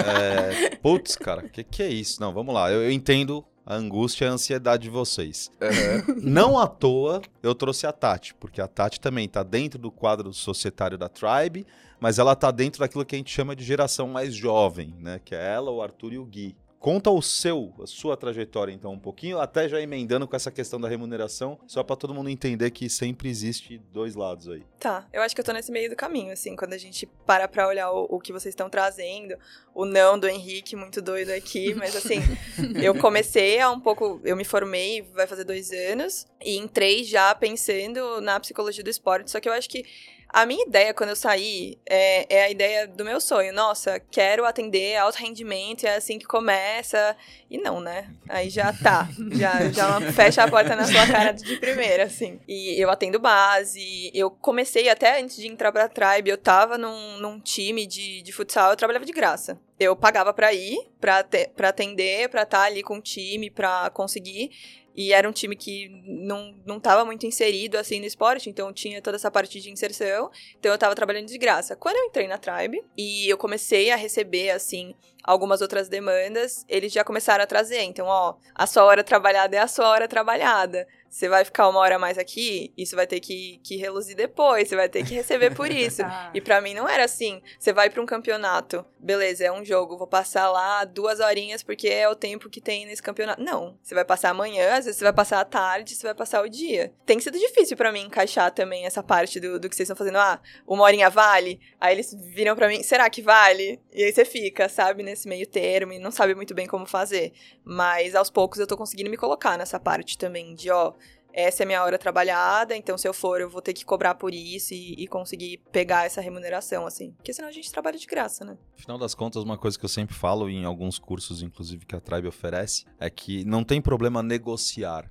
é, 0.06 0.76
putz, 0.76 1.16
cara, 1.16 1.46
o 1.46 1.48
que, 1.48 1.64
que 1.64 1.82
é 1.82 1.88
isso? 1.88 2.20
Não, 2.20 2.32
vamos 2.34 2.54
lá. 2.54 2.70
Eu, 2.70 2.82
eu 2.82 2.90
entendo 2.90 3.44
a 3.64 3.76
angústia 3.76 4.24
e 4.24 4.28
a 4.28 4.32
ansiedade 4.32 4.84
de 4.84 4.90
vocês. 4.90 5.50
Uhum. 5.60 6.16
Não 6.22 6.58
à 6.58 6.66
toa 6.66 7.22
eu 7.42 7.54
trouxe 7.54 7.86
a 7.86 7.92
Tati, 7.92 8.34
porque 8.34 8.60
a 8.60 8.66
Tati 8.66 9.00
também 9.00 9.26
está 9.26 9.42
dentro 9.42 9.78
do 9.78 9.90
quadro 9.90 10.32
societário 10.32 10.98
da 10.98 11.08
Tribe, 11.08 11.64
mas 12.02 12.18
ela 12.18 12.32
está 12.32 12.50
dentro 12.50 12.80
daquilo 12.80 13.04
que 13.04 13.14
a 13.14 13.18
gente 13.18 13.32
chama 13.32 13.54
de 13.54 13.62
geração 13.62 14.08
mais 14.08 14.34
jovem, 14.34 14.92
né? 14.98 15.20
Que 15.24 15.36
é 15.36 15.54
ela, 15.54 15.70
o 15.70 15.80
Arthur 15.80 16.14
e 16.14 16.18
o 16.18 16.24
Gui. 16.24 16.56
Conta 16.80 17.12
o 17.12 17.22
seu, 17.22 17.72
a 17.80 17.86
sua 17.86 18.16
trajetória, 18.16 18.72
então, 18.72 18.92
um 18.92 18.98
pouquinho, 18.98 19.38
até 19.38 19.68
já 19.68 19.80
emendando 19.80 20.26
com 20.26 20.34
essa 20.34 20.50
questão 20.50 20.80
da 20.80 20.88
remuneração, 20.88 21.60
só 21.64 21.84
para 21.84 21.94
todo 21.94 22.12
mundo 22.12 22.28
entender 22.28 22.72
que 22.72 22.88
sempre 22.88 23.28
existe 23.28 23.78
dois 23.92 24.16
lados 24.16 24.48
aí. 24.48 24.64
Tá, 24.80 25.06
eu 25.12 25.22
acho 25.22 25.32
que 25.32 25.40
eu 25.40 25.44
tô 25.44 25.52
nesse 25.52 25.70
meio 25.70 25.88
do 25.88 25.94
caminho, 25.94 26.32
assim, 26.32 26.56
quando 26.56 26.72
a 26.72 26.78
gente 26.78 27.06
para 27.24 27.46
pra 27.46 27.68
olhar 27.68 27.88
o, 27.92 28.08
o 28.10 28.18
que 28.18 28.32
vocês 28.32 28.50
estão 28.52 28.68
trazendo, 28.68 29.36
o 29.72 29.84
não 29.84 30.18
do 30.18 30.26
Henrique, 30.28 30.74
muito 30.74 31.00
doido 31.00 31.30
aqui, 31.30 31.72
mas 31.72 31.94
assim, 31.94 32.18
eu 32.82 32.98
comecei 32.98 33.60
a 33.60 33.70
um 33.70 33.78
pouco, 33.78 34.20
eu 34.24 34.36
me 34.36 34.44
formei, 34.44 35.02
vai 35.02 35.28
fazer 35.28 35.44
dois 35.44 35.70
anos, 35.70 36.26
e 36.44 36.56
entrei 36.56 37.04
já 37.04 37.32
pensando 37.32 38.20
na 38.20 38.40
psicologia 38.40 38.82
do 38.82 38.90
esporte, 38.90 39.30
só 39.30 39.38
que 39.38 39.48
eu 39.48 39.52
acho 39.52 39.68
que 39.68 39.84
a 40.32 40.46
minha 40.46 40.64
ideia, 40.64 40.94
quando 40.94 41.10
eu 41.10 41.16
saí, 41.16 41.78
é, 41.84 42.36
é, 42.36 42.44
a 42.44 42.50
ideia 42.50 42.88
do 42.88 43.04
meu 43.04 43.20
sonho. 43.20 43.52
Nossa, 43.52 44.00
quero 44.00 44.46
atender 44.46 44.96
alto 44.96 45.16
rendimento, 45.16 45.84
é 45.84 45.96
assim 45.96 46.18
que 46.18 46.24
começa. 46.24 47.14
E 47.50 47.58
não, 47.58 47.80
né? 47.80 48.08
Aí 48.28 48.48
já 48.48 48.72
tá. 48.72 49.08
Já, 49.32 49.70
já 49.70 50.00
fecha 50.12 50.42
a 50.42 50.48
porta 50.48 50.74
na 50.74 50.84
sua 50.84 51.06
cara 51.06 51.32
de 51.32 51.56
primeira, 51.58 52.04
assim. 52.04 52.40
E 52.48 52.80
eu 52.82 52.90
atendo 52.90 53.18
base. 53.18 54.10
Eu 54.14 54.30
comecei 54.30 54.88
até 54.88 55.20
antes 55.20 55.36
de 55.36 55.46
entrar 55.46 55.70
pra 55.70 55.88
Tribe, 55.88 56.30
eu 56.30 56.38
tava 56.38 56.78
num, 56.78 57.18
num 57.18 57.38
time 57.38 57.86
de, 57.86 58.22
de 58.22 58.32
futsal, 58.32 58.70
eu 58.70 58.76
trabalhava 58.76 59.04
de 59.04 59.12
graça. 59.12 59.60
Eu 59.78 59.94
pagava 59.96 60.32
pra 60.32 60.52
ir, 60.52 60.78
pra, 61.00 61.22
te, 61.22 61.48
pra 61.48 61.68
atender, 61.68 62.28
pra 62.28 62.42
estar 62.42 62.58
tá 62.58 62.64
ali 62.64 62.82
com 62.82 62.96
o 62.96 63.02
time, 63.02 63.50
pra 63.50 63.90
conseguir. 63.90 64.50
E 64.94 65.12
era 65.12 65.28
um 65.28 65.32
time 65.32 65.56
que 65.56 65.88
não, 66.04 66.54
não 66.66 66.78
tava 66.78 67.04
muito 67.04 67.26
inserido, 67.26 67.76
assim, 67.78 68.00
no 68.00 68.06
esporte, 68.06 68.50
então 68.50 68.72
tinha 68.72 69.00
toda 69.00 69.16
essa 69.16 69.30
parte 69.30 69.60
de 69.60 69.70
inserção. 69.70 70.30
Então 70.58 70.70
eu 70.70 70.78
tava 70.78 70.94
trabalhando 70.94 71.26
de 71.26 71.38
graça. 71.38 71.74
Quando 71.76 71.96
eu 71.96 72.04
entrei 72.04 72.28
na 72.28 72.38
Tribe 72.38 72.82
e 72.96 73.28
eu 73.28 73.38
comecei 73.38 73.90
a 73.90 73.96
receber, 73.96 74.50
assim, 74.50 74.94
algumas 75.22 75.60
outras 75.60 75.88
demandas, 75.88 76.64
eles 76.68 76.92
já 76.92 77.04
começaram 77.04 77.44
a 77.44 77.46
trazer. 77.46 77.82
Então, 77.82 78.06
ó, 78.06 78.34
a 78.54 78.66
sua 78.66 78.84
hora 78.84 79.04
trabalhada 79.04 79.56
é 79.56 79.60
a 79.60 79.68
sua 79.68 79.88
hora 79.88 80.08
trabalhada 80.08 80.86
você 81.12 81.28
vai 81.28 81.44
ficar 81.44 81.68
uma 81.68 81.78
hora 81.78 81.98
mais 81.98 82.16
aqui, 82.16 82.72
isso 82.74 82.96
vai 82.96 83.06
ter 83.06 83.20
que, 83.20 83.60
que 83.62 83.76
reluzir 83.76 84.16
depois, 84.16 84.66
você 84.66 84.74
vai 84.74 84.88
ter 84.88 85.04
que 85.04 85.12
receber 85.12 85.54
por 85.54 85.68
isso. 85.70 86.02
ah. 86.02 86.30
E 86.32 86.40
para 86.40 86.58
mim 86.62 86.72
não 86.72 86.88
era 86.88 87.04
assim. 87.04 87.42
Você 87.58 87.70
vai 87.70 87.90
para 87.90 88.00
um 88.00 88.06
campeonato, 88.06 88.82
beleza, 88.98 89.44
é 89.44 89.52
um 89.52 89.62
jogo, 89.62 89.98
vou 89.98 90.06
passar 90.06 90.50
lá 90.50 90.86
duas 90.86 91.20
horinhas 91.20 91.62
porque 91.62 91.86
é 91.86 92.08
o 92.08 92.16
tempo 92.16 92.48
que 92.48 92.62
tem 92.62 92.86
nesse 92.86 93.02
campeonato. 93.02 93.42
Não, 93.42 93.76
você 93.82 93.94
vai 93.94 94.06
passar 94.06 94.30
amanhã, 94.30 94.70
às 94.78 94.86
vezes 94.86 94.96
você 94.96 95.04
vai 95.04 95.12
passar 95.12 95.40
a 95.40 95.44
tarde, 95.44 95.94
você 95.94 96.06
vai 96.06 96.14
passar 96.14 96.42
o 96.42 96.48
dia. 96.48 96.94
Tem 97.04 97.20
sido 97.20 97.38
difícil 97.38 97.76
para 97.76 97.92
mim 97.92 98.06
encaixar 98.06 98.50
também 98.50 98.86
essa 98.86 99.02
parte 99.02 99.38
do, 99.38 99.60
do 99.60 99.68
que 99.68 99.76
vocês 99.76 99.86
estão 99.86 99.96
fazendo. 99.96 100.16
Ah, 100.16 100.40
uma 100.66 100.84
horinha 100.84 101.10
vale? 101.10 101.60
Aí 101.78 101.94
eles 101.94 102.14
viram 102.14 102.56
para 102.56 102.68
mim, 102.68 102.82
será 102.82 103.10
que 103.10 103.20
vale? 103.20 103.78
E 103.92 104.02
aí 104.02 104.10
você 104.10 104.24
fica, 104.24 104.66
sabe, 104.66 105.02
nesse 105.02 105.28
meio 105.28 105.46
termo 105.46 105.92
e 105.92 105.98
não 105.98 106.10
sabe 106.10 106.34
muito 106.34 106.54
bem 106.54 106.66
como 106.66 106.86
fazer. 106.86 107.34
Mas 107.62 108.14
aos 108.14 108.30
poucos 108.30 108.58
eu 108.58 108.66
tô 108.66 108.78
conseguindo 108.78 109.10
me 109.10 109.18
colocar 109.18 109.58
nessa 109.58 109.78
parte 109.78 110.16
também 110.16 110.54
de, 110.54 110.70
ó, 110.70 110.94
essa 111.32 111.62
é 111.62 111.66
minha 111.66 111.82
hora 111.82 111.98
trabalhada, 111.98 112.76
então 112.76 112.96
se 112.98 113.08
eu 113.08 113.14
for, 113.14 113.40
eu 113.40 113.48
vou 113.48 113.62
ter 113.62 113.72
que 113.72 113.84
cobrar 113.84 114.14
por 114.14 114.34
isso 114.34 114.74
e, 114.74 114.94
e, 114.94 115.06
conseguir 115.06 115.58
pegar 115.70 116.04
essa 116.04 116.20
remuneração, 116.20 116.86
assim. 116.86 117.12
Porque 117.12 117.32
senão 117.32 117.48
a 117.48 117.52
gente 117.52 117.70
trabalha 117.70 117.98
de 117.98 118.06
graça, 118.06 118.44
né? 118.44 118.56
Afinal 118.78 118.98
das 118.98 119.14
contas, 119.14 119.42
uma 119.42 119.58
coisa 119.58 119.78
que 119.78 119.84
eu 119.84 119.88
sempre 119.88 120.14
falo 120.14 120.48
em 120.48 120.64
alguns 120.64 120.98
cursos, 120.98 121.42
inclusive, 121.42 121.86
que 121.86 121.96
a 121.96 122.00
Tribe 122.00 122.28
oferece, 122.28 122.84
é 122.98 123.08
que 123.08 123.44
não 123.44 123.64
tem 123.64 123.80
problema 123.80 124.22
negociar. 124.22 125.10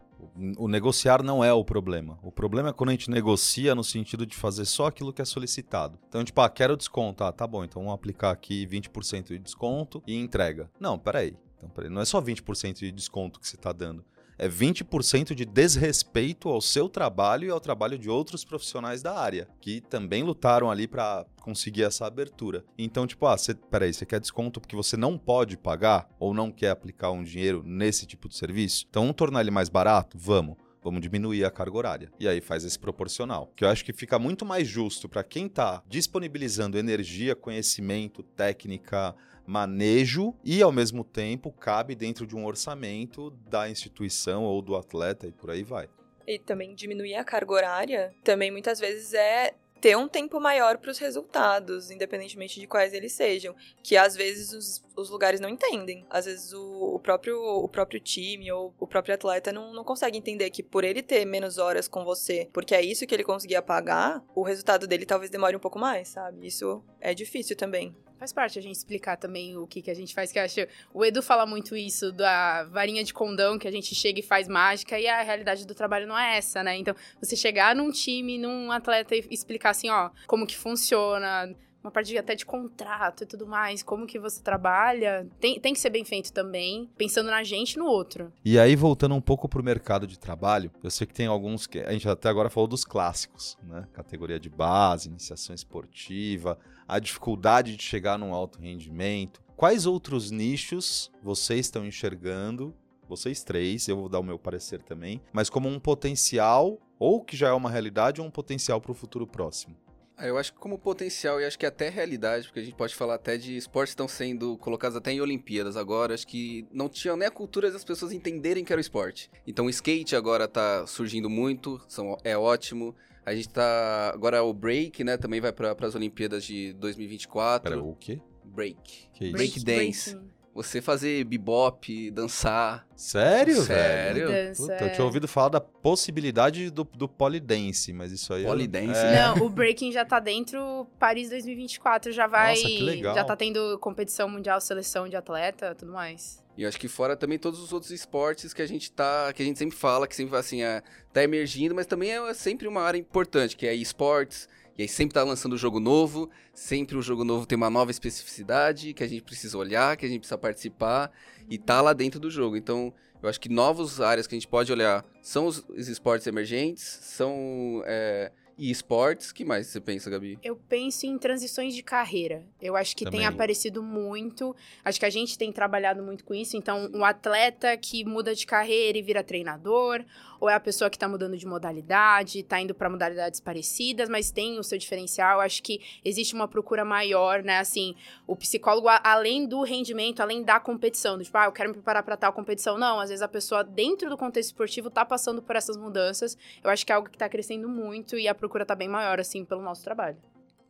O 0.57 0.67
negociar 0.67 1.23
não 1.23 1.43
é 1.43 1.51
o 1.51 1.65
problema. 1.65 2.19
O 2.21 2.31
problema 2.31 2.69
é 2.69 2.73
quando 2.73 2.89
a 2.89 2.93
gente 2.93 3.09
negocia 3.09 3.73
no 3.73 3.83
sentido 3.83 4.23
de 4.23 4.35
fazer 4.35 4.65
só 4.65 4.85
aquilo 4.85 5.11
que 5.11 5.21
é 5.21 5.25
solicitado. 5.25 5.97
Então, 6.07 6.23
tipo, 6.23 6.39
ah, 6.41 6.49
quero 6.49 6.77
desconto. 6.77 7.23
Ah, 7.23 7.31
tá 7.31 7.47
bom, 7.47 7.63
então 7.63 7.81
vamos 7.81 7.95
aplicar 7.95 8.29
aqui 8.29 8.67
20% 8.67 9.29
de 9.29 9.39
desconto 9.39 10.03
e 10.05 10.15
entrega. 10.15 10.69
Não, 10.79 10.99
peraí. 10.99 11.35
Então, 11.57 11.69
peraí. 11.69 11.89
Não 11.89 12.01
é 12.01 12.05
só 12.05 12.21
20% 12.21 12.79
de 12.79 12.91
desconto 12.91 13.39
que 13.39 13.47
você 13.47 13.55
está 13.55 13.71
dando 13.71 14.05
é 14.41 14.49
20% 14.49 15.35
de 15.35 15.45
desrespeito 15.45 16.49
ao 16.49 16.59
seu 16.59 16.89
trabalho 16.89 17.47
e 17.47 17.51
ao 17.51 17.59
trabalho 17.59 17.95
de 17.95 18.09
outros 18.09 18.43
profissionais 18.43 19.03
da 19.03 19.15
área, 19.15 19.47
que 19.61 19.79
também 19.81 20.23
lutaram 20.23 20.71
ali 20.71 20.87
para 20.87 21.27
conseguir 21.41 21.83
essa 21.83 22.07
abertura. 22.07 22.65
Então, 22.75 23.05
tipo, 23.05 23.27
ah, 23.27 23.37
você, 23.37 23.53
peraí, 23.53 23.93
você 23.93 24.03
quer 24.03 24.19
desconto 24.19 24.59
porque 24.59 24.75
você 24.75 24.97
não 24.97 25.15
pode 25.15 25.57
pagar 25.57 26.09
ou 26.19 26.33
não 26.33 26.51
quer 26.51 26.71
aplicar 26.71 27.11
um 27.11 27.21
dinheiro 27.21 27.61
nesse 27.63 28.07
tipo 28.07 28.27
de 28.27 28.35
serviço? 28.35 28.87
Então, 28.89 29.03
vamos 29.03 29.15
tornar 29.15 29.41
ele 29.41 29.51
mais 29.51 29.69
barato? 29.69 30.17
Vamos. 30.17 30.57
Vamos 30.83 31.01
diminuir 31.01 31.45
a 31.45 31.51
carga 31.51 31.77
horária. 31.77 32.11
E 32.19 32.27
aí 32.27 32.41
faz 32.41 32.65
esse 32.65 32.79
proporcional. 32.79 33.53
Que 33.55 33.63
eu 33.63 33.69
acho 33.69 33.85
que 33.85 33.93
fica 33.93 34.17
muito 34.17 34.43
mais 34.43 34.67
justo 34.67 35.07
para 35.07 35.23
quem 35.23 35.45
está 35.45 35.83
disponibilizando 35.87 36.79
energia, 36.79 37.35
conhecimento, 37.35 38.23
técnica, 38.23 39.15
manejo 39.51 40.33
e, 40.45 40.61
ao 40.61 40.71
mesmo 40.71 41.03
tempo, 41.03 41.51
cabe 41.51 41.93
dentro 41.93 42.25
de 42.25 42.37
um 42.37 42.45
orçamento 42.45 43.31
da 43.49 43.69
instituição 43.69 44.45
ou 44.45 44.61
do 44.61 44.77
atleta 44.77 45.27
e 45.27 45.31
por 45.33 45.51
aí 45.51 45.61
vai. 45.61 45.89
E 46.25 46.39
também 46.39 46.73
diminuir 46.73 47.15
a 47.15 47.23
carga 47.25 47.51
horária 47.51 48.15
também 48.23 48.49
muitas 48.49 48.79
vezes 48.79 49.13
é 49.13 49.53
ter 49.81 49.97
um 49.97 50.07
tempo 50.07 50.39
maior 50.39 50.77
para 50.77 50.91
os 50.91 50.99
resultados, 50.99 51.91
independentemente 51.91 52.59
de 52.61 52.67
quais 52.67 52.93
eles 52.93 53.11
sejam, 53.11 53.53
que 53.83 53.97
às 53.97 54.15
vezes 54.15 54.53
os, 54.53 54.83
os 54.95 55.09
lugares 55.09 55.41
não 55.41 55.49
entendem. 55.49 56.05
Às 56.09 56.25
vezes 56.25 56.53
o, 56.53 56.95
o, 56.95 56.99
próprio, 56.99 57.37
o 57.41 57.67
próprio 57.67 57.99
time 57.99 58.49
ou 58.53 58.73
o 58.79 58.87
próprio 58.87 59.15
atleta 59.15 59.51
não, 59.51 59.73
não 59.73 59.83
consegue 59.83 60.17
entender 60.17 60.49
que 60.51 60.63
por 60.63 60.85
ele 60.85 61.01
ter 61.01 61.25
menos 61.25 61.57
horas 61.57 61.89
com 61.89 62.05
você, 62.05 62.47
porque 62.53 62.75
é 62.75 62.81
isso 62.81 63.05
que 63.05 63.13
ele 63.13 63.23
conseguia 63.23 63.61
pagar, 63.61 64.23
o 64.33 64.43
resultado 64.43 64.87
dele 64.87 65.05
talvez 65.05 65.29
demore 65.29 65.57
um 65.57 65.59
pouco 65.59 65.79
mais, 65.79 66.07
sabe? 66.07 66.47
Isso 66.47 66.81
é 67.01 67.13
difícil 67.13 67.57
também. 67.57 67.93
Faz 68.21 68.31
parte 68.31 68.59
a 68.59 68.61
gente 68.61 68.75
explicar 68.75 69.17
também 69.17 69.57
o 69.57 69.65
que, 69.65 69.81
que 69.81 69.89
a 69.89 69.95
gente 69.95 70.13
faz, 70.13 70.31
que 70.31 70.37
eu 70.37 70.43
acho. 70.43 70.59
O 70.93 71.03
Edu 71.03 71.23
fala 71.23 71.43
muito 71.43 71.75
isso 71.75 72.11
da 72.11 72.65
varinha 72.65 73.03
de 73.03 73.11
condão, 73.11 73.57
que 73.57 73.67
a 73.67 73.71
gente 73.71 73.95
chega 73.95 74.19
e 74.19 74.21
faz 74.21 74.47
mágica, 74.47 74.99
e 74.99 75.07
a 75.07 75.23
realidade 75.23 75.65
do 75.65 75.73
trabalho 75.73 76.05
não 76.05 76.15
é 76.15 76.37
essa, 76.37 76.61
né? 76.61 76.77
Então, 76.77 76.95
você 77.19 77.35
chegar 77.35 77.75
num 77.75 77.89
time, 77.89 78.37
num 78.37 78.71
atleta 78.71 79.15
e 79.15 79.25
explicar 79.31 79.71
assim, 79.71 79.89
ó, 79.89 80.11
como 80.27 80.45
que 80.45 80.55
funciona, 80.55 81.51
uma 81.83 81.91
parte 81.91 82.17
até 82.17 82.35
de 82.35 82.45
contrato 82.45 83.23
e 83.23 83.25
tudo 83.25 83.47
mais, 83.47 83.81
como 83.81 84.05
que 84.05 84.19
você 84.19 84.41
trabalha, 84.41 85.27
tem, 85.39 85.59
tem 85.59 85.73
que 85.73 85.79
ser 85.79 85.89
bem 85.89 86.05
feito 86.05 86.31
também, 86.31 86.89
pensando 86.97 87.31
na 87.31 87.43
gente 87.43 87.73
e 87.73 87.77
no 87.77 87.85
outro. 87.85 88.31
E 88.45 88.59
aí, 88.59 88.75
voltando 88.75 89.15
um 89.15 89.21
pouco 89.21 89.49
pro 89.49 89.63
mercado 89.63 90.05
de 90.05 90.17
trabalho, 90.17 90.71
eu 90.83 90.91
sei 90.91 91.07
que 91.07 91.13
tem 91.13 91.27
alguns 91.27 91.65
que 91.65 91.79
a 91.79 91.91
gente 91.91 92.07
até 92.07 92.29
agora 92.29 92.49
falou 92.49 92.67
dos 92.67 92.85
clássicos, 92.85 93.57
né? 93.63 93.87
Categoria 93.93 94.39
de 94.39 94.49
base, 94.49 95.09
iniciação 95.09 95.55
esportiva, 95.55 96.57
a 96.87 96.99
dificuldade 96.99 97.75
de 97.75 97.83
chegar 97.83 98.17
num 98.17 98.33
alto 98.33 98.59
rendimento. 98.59 99.41
Quais 99.55 99.85
outros 99.85 100.31
nichos 100.31 101.11
vocês 101.21 101.67
estão 101.67 101.85
enxergando? 101.85 102.75
Vocês 103.07 103.43
três, 103.43 103.87
eu 103.87 103.97
vou 103.97 104.09
dar 104.09 104.19
o 104.19 104.23
meu 104.23 104.39
parecer 104.39 104.81
também, 104.81 105.21
mas 105.33 105.49
como 105.49 105.67
um 105.67 105.79
potencial, 105.79 106.79
ou 106.97 107.21
que 107.21 107.35
já 107.35 107.49
é 107.49 107.53
uma 107.53 107.69
realidade, 107.69 108.21
ou 108.21 108.27
um 108.27 108.31
potencial 108.31 108.79
para 108.79 108.91
o 108.91 108.95
futuro 108.95 109.27
próximo. 109.27 109.75
Ah, 110.21 110.27
eu 110.27 110.37
acho 110.37 110.53
que 110.53 110.59
como 110.59 110.77
potencial 110.77 111.41
e 111.41 111.45
acho 111.45 111.57
que 111.57 111.65
até 111.65 111.89
realidade, 111.89 112.45
porque 112.45 112.59
a 112.59 112.63
gente 112.63 112.75
pode 112.75 112.93
falar 112.93 113.15
até 113.15 113.37
de 113.37 113.57
esportes 113.57 113.91
que 113.91 113.95
estão 113.95 114.07
sendo 114.07 114.55
colocados 114.57 114.95
até 114.95 115.11
em 115.11 115.19
Olimpíadas 115.19 115.75
agora, 115.75 116.13
acho 116.13 116.27
que 116.27 116.63
não 116.71 116.87
tinham 116.87 117.17
nem 117.17 117.27
a 117.27 117.31
cultura 117.31 117.71
das 117.71 117.83
pessoas 117.83 118.11
entenderem 118.11 118.63
que 118.63 118.71
era 118.71 118.79
o 118.79 118.81
esporte. 118.81 119.31
Então 119.47 119.65
o 119.65 119.69
skate 119.71 120.15
agora 120.15 120.47
tá 120.47 120.85
surgindo 120.85 121.27
muito, 121.27 121.81
são, 121.87 122.15
é 122.23 122.37
ótimo. 122.37 122.95
A 123.25 123.33
gente 123.33 123.49
tá. 123.49 124.11
Agora 124.13 124.43
o 124.43 124.53
break, 124.53 125.03
né? 125.03 125.17
Também 125.17 125.41
vai 125.41 125.51
para 125.51 125.75
as 125.81 125.95
Olimpíadas 125.95 126.43
de 126.43 126.73
2024. 126.73 127.71
Pera, 127.71 127.83
o 127.83 127.95
quê? 127.95 128.21
Break. 128.43 129.09
Que 129.13 129.31
break 129.31 129.57
isso? 129.57 129.65
dance. 129.65 130.17
Você 130.53 130.81
fazer 130.81 131.23
bebop, 131.23 132.11
dançar. 132.11 132.85
Sério, 132.95 133.61
Sério? 133.61 134.27
velho? 134.27 134.55
Puta, 134.55 134.83
eu 134.83 134.91
tinha 134.91 135.05
ouvido 135.05 135.27
falar 135.27 135.49
da 135.49 135.61
possibilidade 135.61 136.69
do, 136.69 136.83
do 136.83 137.07
polidense, 137.07 137.93
mas 137.93 138.11
isso 138.11 138.33
aí... 138.33 138.43
Polidense? 138.43 138.99
É... 138.99 139.15
Não, 139.15 139.45
o 139.45 139.49
breaking 139.49 139.91
já 139.93 140.03
tá 140.03 140.19
dentro, 140.19 140.85
Paris 140.99 141.29
2024 141.29 142.11
já 142.11 142.27
vai... 142.27 142.55
Nossa, 142.55 142.67
que 142.67 142.81
legal. 142.81 143.15
Já 143.15 143.23
tá 143.23 143.35
tendo 143.35 143.79
competição 143.79 144.27
mundial, 144.27 144.59
seleção 144.59 145.07
de 145.07 145.15
atleta, 145.15 145.73
tudo 145.73 145.93
mais. 145.93 146.41
E 146.57 146.63
eu 146.63 146.69
acho 146.69 146.79
que 146.79 146.87
fora 146.87 147.15
também 147.15 147.39
todos 147.39 147.61
os 147.61 147.71
outros 147.71 147.91
esportes 147.91 148.53
que 148.53 148.61
a 148.61 148.67
gente 148.67 148.91
tá, 148.91 149.31
que 149.33 149.41
a 149.41 149.45
gente 149.45 149.57
sempre 149.57 149.77
fala, 149.77 150.05
que 150.05 150.15
sempre 150.15 150.35
assim, 150.35 150.61
é, 150.61 150.83
tá 151.13 151.23
emergindo, 151.23 151.73
mas 151.73 151.85
também 151.85 152.11
é 152.11 152.33
sempre 152.33 152.67
uma 152.67 152.81
área 152.81 152.97
importante, 152.97 153.55
que 153.55 153.65
é 153.65 153.73
esportes, 153.73 154.49
e 154.77 154.83
aí 154.83 154.87
sempre 154.87 155.13
tá 155.13 155.23
lançando 155.23 155.57
jogo 155.57 155.79
novo, 155.79 156.29
sempre 156.53 156.95
o 156.97 157.01
jogo 157.01 157.23
novo 157.23 157.45
tem 157.45 157.55
uma 157.55 157.69
nova 157.69 157.91
especificidade 157.91 158.93
que 158.93 159.03
a 159.03 159.07
gente 159.07 159.23
precisa 159.23 159.57
olhar, 159.57 159.97
que 159.97 160.05
a 160.05 160.09
gente 160.09 160.19
precisa 160.19 160.37
participar 160.37 161.11
e 161.49 161.57
tá 161.57 161.81
lá 161.81 161.93
dentro 161.93 162.19
do 162.19 162.29
jogo. 162.29 162.55
Então, 162.55 162.93
eu 163.21 163.29
acho 163.29 163.39
que 163.39 163.49
novas 163.49 164.01
áreas 164.01 164.25
que 164.25 164.35
a 164.35 164.37
gente 164.37 164.47
pode 164.47 164.71
olhar 164.71 165.05
são 165.21 165.45
os, 165.45 165.63
os 165.69 165.87
esportes 165.87 166.25
emergentes, 166.25 166.83
são 166.83 167.83
é, 167.85 168.31
e 168.57 168.69
esportes, 168.69 169.31
que 169.31 169.43
mais 169.43 169.67
você 169.67 169.79
pensa, 169.79 170.09
Gabi? 170.09 170.37
Eu 170.43 170.55
penso 170.55 171.05
em 171.05 171.17
transições 171.17 171.73
de 171.73 171.81
carreira. 171.81 172.43
Eu 172.61 172.75
acho 172.75 172.95
que 172.95 173.05
Também. 173.05 173.21
tem 173.21 173.27
aparecido 173.27 173.81
muito. 173.81 174.55
Acho 174.83 174.99
que 174.99 175.05
a 175.05 175.09
gente 175.09 175.37
tem 175.37 175.51
trabalhado 175.51 176.03
muito 176.03 176.23
com 176.23 176.33
isso. 176.33 176.55
Então, 176.55 176.89
um 176.93 177.03
atleta 177.03 177.75
que 177.77 178.05
muda 178.05 178.35
de 178.35 178.45
carreira 178.45 178.97
e 178.97 179.01
vira 179.01 179.23
treinador, 179.23 180.03
ou 180.39 180.49
é 180.49 180.55
a 180.55 180.59
pessoa 180.59 180.89
que 180.89 180.95
está 180.95 181.07
mudando 181.07 181.37
de 181.37 181.45
modalidade, 181.45 182.39
está 182.39 182.59
indo 182.59 182.73
para 182.73 182.89
modalidades 182.89 183.39
parecidas, 183.39 184.09
mas 184.09 184.31
tem 184.31 184.57
o 184.57 184.63
seu 184.63 184.77
diferencial. 184.77 185.39
Acho 185.39 185.61
que 185.61 185.79
existe 186.03 186.33
uma 186.33 186.47
procura 186.47 186.83
maior, 186.83 187.43
né? 187.43 187.59
Assim, 187.59 187.95
o 188.25 188.35
psicólogo, 188.35 188.87
além 188.87 189.47
do 189.47 189.61
rendimento, 189.61 190.19
além 190.19 190.41
da 190.43 190.59
competição, 190.59 191.17
do 191.17 191.23
tipo, 191.23 191.37
ah, 191.37 191.45
eu 191.45 191.51
quero 191.51 191.69
me 191.69 191.75
preparar 191.75 192.01
para 192.01 192.17
tal 192.17 192.33
competição. 192.33 192.77
Não, 192.77 192.99
às 192.99 193.09
vezes 193.09 193.21
a 193.21 193.27
pessoa, 193.27 193.63
dentro 193.63 194.09
do 194.09 194.17
contexto 194.17 194.49
esportivo, 194.49 194.87
está 194.87 195.05
passando 195.05 195.43
por 195.43 195.55
essas 195.55 195.77
mudanças. 195.77 196.35
Eu 196.63 196.69
acho 196.69 196.85
que 196.85 196.91
é 196.91 196.95
algo 196.95 197.07
que 197.07 197.15
está 197.15 197.29
crescendo 197.29 197.69
muito 197.69 198.17
e 198.17 198.27
a 198.27 198.33
procura 198.41 198.63
está 198.63 198.75
bem 198.75 198.89
maior, 198.89 199.19
assim, 199.19 199.45
pelo 199.45 199.61
nosso 199.61 199.83
trabalho. 199.83 200.17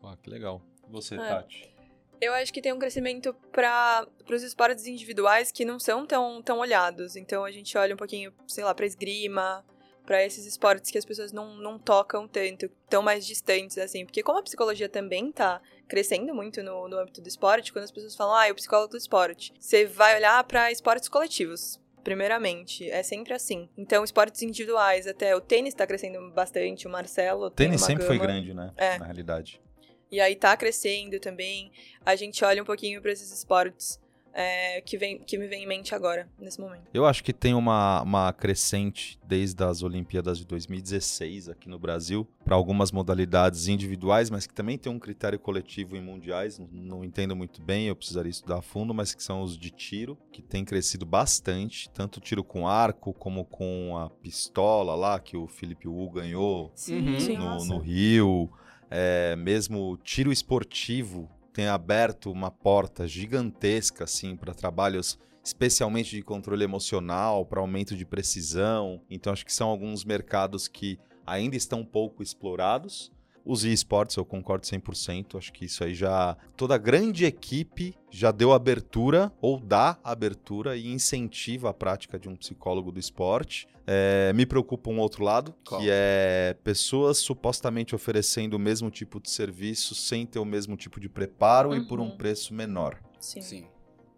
Ah, 0.04 0.18
que 0.22 0.30
legal. 0.30 0.62
Você, 0.90 1.16
é. 1.16 1.18
Tati? 1.18 1.74
Eu 2.20 2.34
acho 2.34 2.54
que 2.54 2.62
tem 2.62 2.72
um 2.72 2.78
crescimento 2.78 3.34
para 3.52 4.06
os 4.30 4.44
esportes 4.44 4.86
individuais 4.86 5.52
que 5.52 5.66
não 5.66 5.80
são 5.80 6.06
tão, 6.06 6.42
tão 6.42 6.60
olhados. 6.60 7.16
Então 7.16 7.44
a 7.44 7.50
gente 7.50 7.76
olha 7.78 7.96
um 7.96 7.98
pouquinho, 7.98 8.32
sei 8.46 8.64
lá, 8.64 8.76
para 8.76 8.86
esgrima, 8.86 9.66
para 10.06 10.24
esses 10.24 10.46
esportes 10.46 10.92
que 10.92 10.98
as 10.98 11.06
pessoas 11.06 11.32
não, 11.32 11.56
não 11.56 11.80
tocam 11.80 12.28
tanto, 12.28 12.70
tão 12.88 13.02
mais 13.02 13.26
distantes, 13.26 13.78
assim. 13.78 14.06
Porque 14.06 14.22
como 14.22 14.38
a 14.38 14.44
psicologia 14.44 14.88
também 14.88 15.32
tá 15.32 15.62
crescendo 15.88 16.36
muito 16.36 16.62
no, 16.62 16.88
no 16.88 16.98
âmbito 17.00 17.22
do 17.22 17.28
esporte, 17.28 17.74
quando 17.74 17.86
as 17.86 17.92
pessoas 17.92 18.16
falam, 18.16 18.36
ah, 18.36 18.48
eu 18.48 18.56
psicólogo 18.56 18.92
do 18.92 18.98
esporte, 18.98 19.54
você 19.60 19.86
vai 19.86 20.18
olhar 20.18 20.44
para 20.44 20.72
esportes 20.72 21.10
coletivos. 21.10 21.80
Primeiramente, 22.04 22.90
é 22.90 23.04
sempre 23.04 23.34
assim. 23.34 23.70
Então, 23.78 24.04
esportes 24.04 24.42
individuais, 24.42 25.06
até 25.06 25.36
o 25.36 25.42
tênis 25.42 25.74
está 25.74 25.86
crescendo 25.86 26.32
bastante, 26.32 26.88
o 26.88 26.90
Marcelo. 26.90 27.46
O 27.46 27.52
tênis 27.52 27.82
sempre 27.82 28.04
gama. 28.04 28.08
foi 28.08 28.18
grande, 28.18 28.54
né? 28.54 28.72
É. 28.76 28.98
Na 28.98 29.06
realidade. 29.06 29.62
E 30.12 30.20
aí 30.20 30.36
tá 30.36 30.58
crescendo 30.58 31.20
também. 31.20 31.72
A 32.06 32.16
gente 32.16 32.44
olha 32.44 32.62
um 32.62 32.66
pouquinho 32.66 33.02
para 33.02 33.12
esses 33.12 33.32
esportes 33.32 34.01
é, 34.34 34.82
que, 34.82 34.98
vem, 34.98 35.20
que 35.20 35.38
me 35.38 35.48
vem 35.48 35.64
em 35.64 35.68
mente 35.68 35.94
agora, 35.94 36.30
nesse 36.40 36.60
momento. 36.60 36.84
Eu 36.94 37.06
acho 37.06 37.24
que 37.24 37.34
tem 37.34 37.54
uma, 37.54 38.02
uma 38.02 38.34
crescente 38.34 39.20
desde 39.26 39.64
as 39.64 39.84
Olimpíadas 39.84 40.38
de 40.38 40.46
2016 40.46 41.50
aqui 41.50 41.70
no 41.70 41.80
Brasil, 41.80 42.28
para 42.44 42.56
algumas 42.56 42.92
modalidades 42.92 43.68
individuais, 43.68 44.30
mas 44.30 44.48
que 44.48 44.54
também 44.54 44.78
tem 44.78 44.92
um 44.92 45.00
critério 45.00 45.40
coletivo 45.40 45.96
em 45.96 46.02
mundiais. 46.02 46.58
Não, 46.58 46.68
não, 46.72 47.04
entendo 47.04 47.36
muito 47.36 47.62
bem, 47.62 47.88
eu 47.88 47.96
precisaria 47.96 48.32
estudar 48.32 48.60
a 48.60 48.62
fundo, 48.62 48.94
mas 48.94 49.14
que 49.14 49.24
são 49.24 49.42
os 49.42 49.58
de 49.58 49.70
tiro, 49.70 50.18
que 50.32 50.42
tem 50.42 50.64
crescido 50.64 51.06
bastante, 51.06 51.90
tanto 51.90 52.20
tiro 52.20 52.44
com 52.44 52.68
arco 52.68 53.14
como 53.14 53.46
com 53.46 53.98
a 53.98 54.10
pistola 54.10 54.96
lá, 54.96 55.20
que 55.20 55.38
o 55.38 55.48
Felipe 55.48 55.88
Wu 55.88 56.10
ganhou 56.10 56.72
Sim, 56.76 57.02
no, 57.38 57.66
no 57.66 57.78
Rio 57.80 58.52
é, 58.92 59.38
mesmo 59.38 59.98
tiro 60.04 60.34
esportivo 60.34 61.30
tem 61.54 61.68
aberto 61.68 62.32
uma 62.32 62.50
porta 62.50 63.08
gigantesca 63.08 64.04
assim 64.06 64.36
para 64.36 64.54
trabalhos 64.54 65.20
especialmente 65.44 66.16
de 66.16 66.22
controle 66.22 66.64
emocional, 66.64 67.46
para 67.46 67.60
aumento 67.60 67.96
de 67.96 68.06
precisão. 68.06 69.02
Então 69.10 69.34
acho 69.34 69.46
que 69.46 69.54
são 69.54 69.70
alguns 69.70 70.06
mercados 70.06 70.68
que 70.68 71.00
ainda 71.26 71.56
estão 71.56 71.84
pouco 71.84 72.22
explorados 72.22 73.12
os 73.46 73.64
esportes, 73.64 74.16
eu 74.16 74.26
concordo 74.26 74.66
100%. 74.66 75.38
Acho 75.38 75.52
que 75.52 75.66
isso 75.66 75.84
aí 75.84 75.94
já. 75.94 76.38
Toda 76.56 76.78
grande 76.78 77.26
equipe 77.26 77.96
já 78.10 78.32
deu 78.32 78.54
abertura 78.54 79.32
ou 79.42 79.60
dá 79.60 79.98
abertura 80.04 80.78
e 80.78 80.88
incentiva 80.88 81.70
a 81.70 81.74
prática 81.74 82.20
de 82.20 82.30
um 82.30 82.36
psicólogo 82.36 82.92
do 82.92 83.00
esporte. 83.00 83.68
É, 83.86 84.32
me 84.34 84.46
preocupa 84.46 84.90
um 84.90 85.00
outro 85.00 85.24
lado, 85.24 85.56
Qual? 85.68 85.82
que 85.82 85.88
é 85.90 86.56
pessoas 86.64 87.18
supostamente 87.18 87.96
oferecendo 87.96 88.54
o 88.54 88.60
mesmo 88.60 88.92
tipo 88.92 89.20
de 89.20 89.30
serviço 89.30 89.96
sem 89.96 90.26
ter 90.26 90.40
o 90.40 90.46
mesmo 90.46 90.78
tipo 90.78 91.00
de 91.00 91.10
preparo 91.10 91.70
uhum. 91.70 91.76
e 91.76 91.88
por 91.88 92.00
um 92.00 92.04
uhum. 92.04 92.18
preço 92.18 92.54
menor. 92.54 93.02
Sim. 93.20 93.42
Sim. 93.42 93.68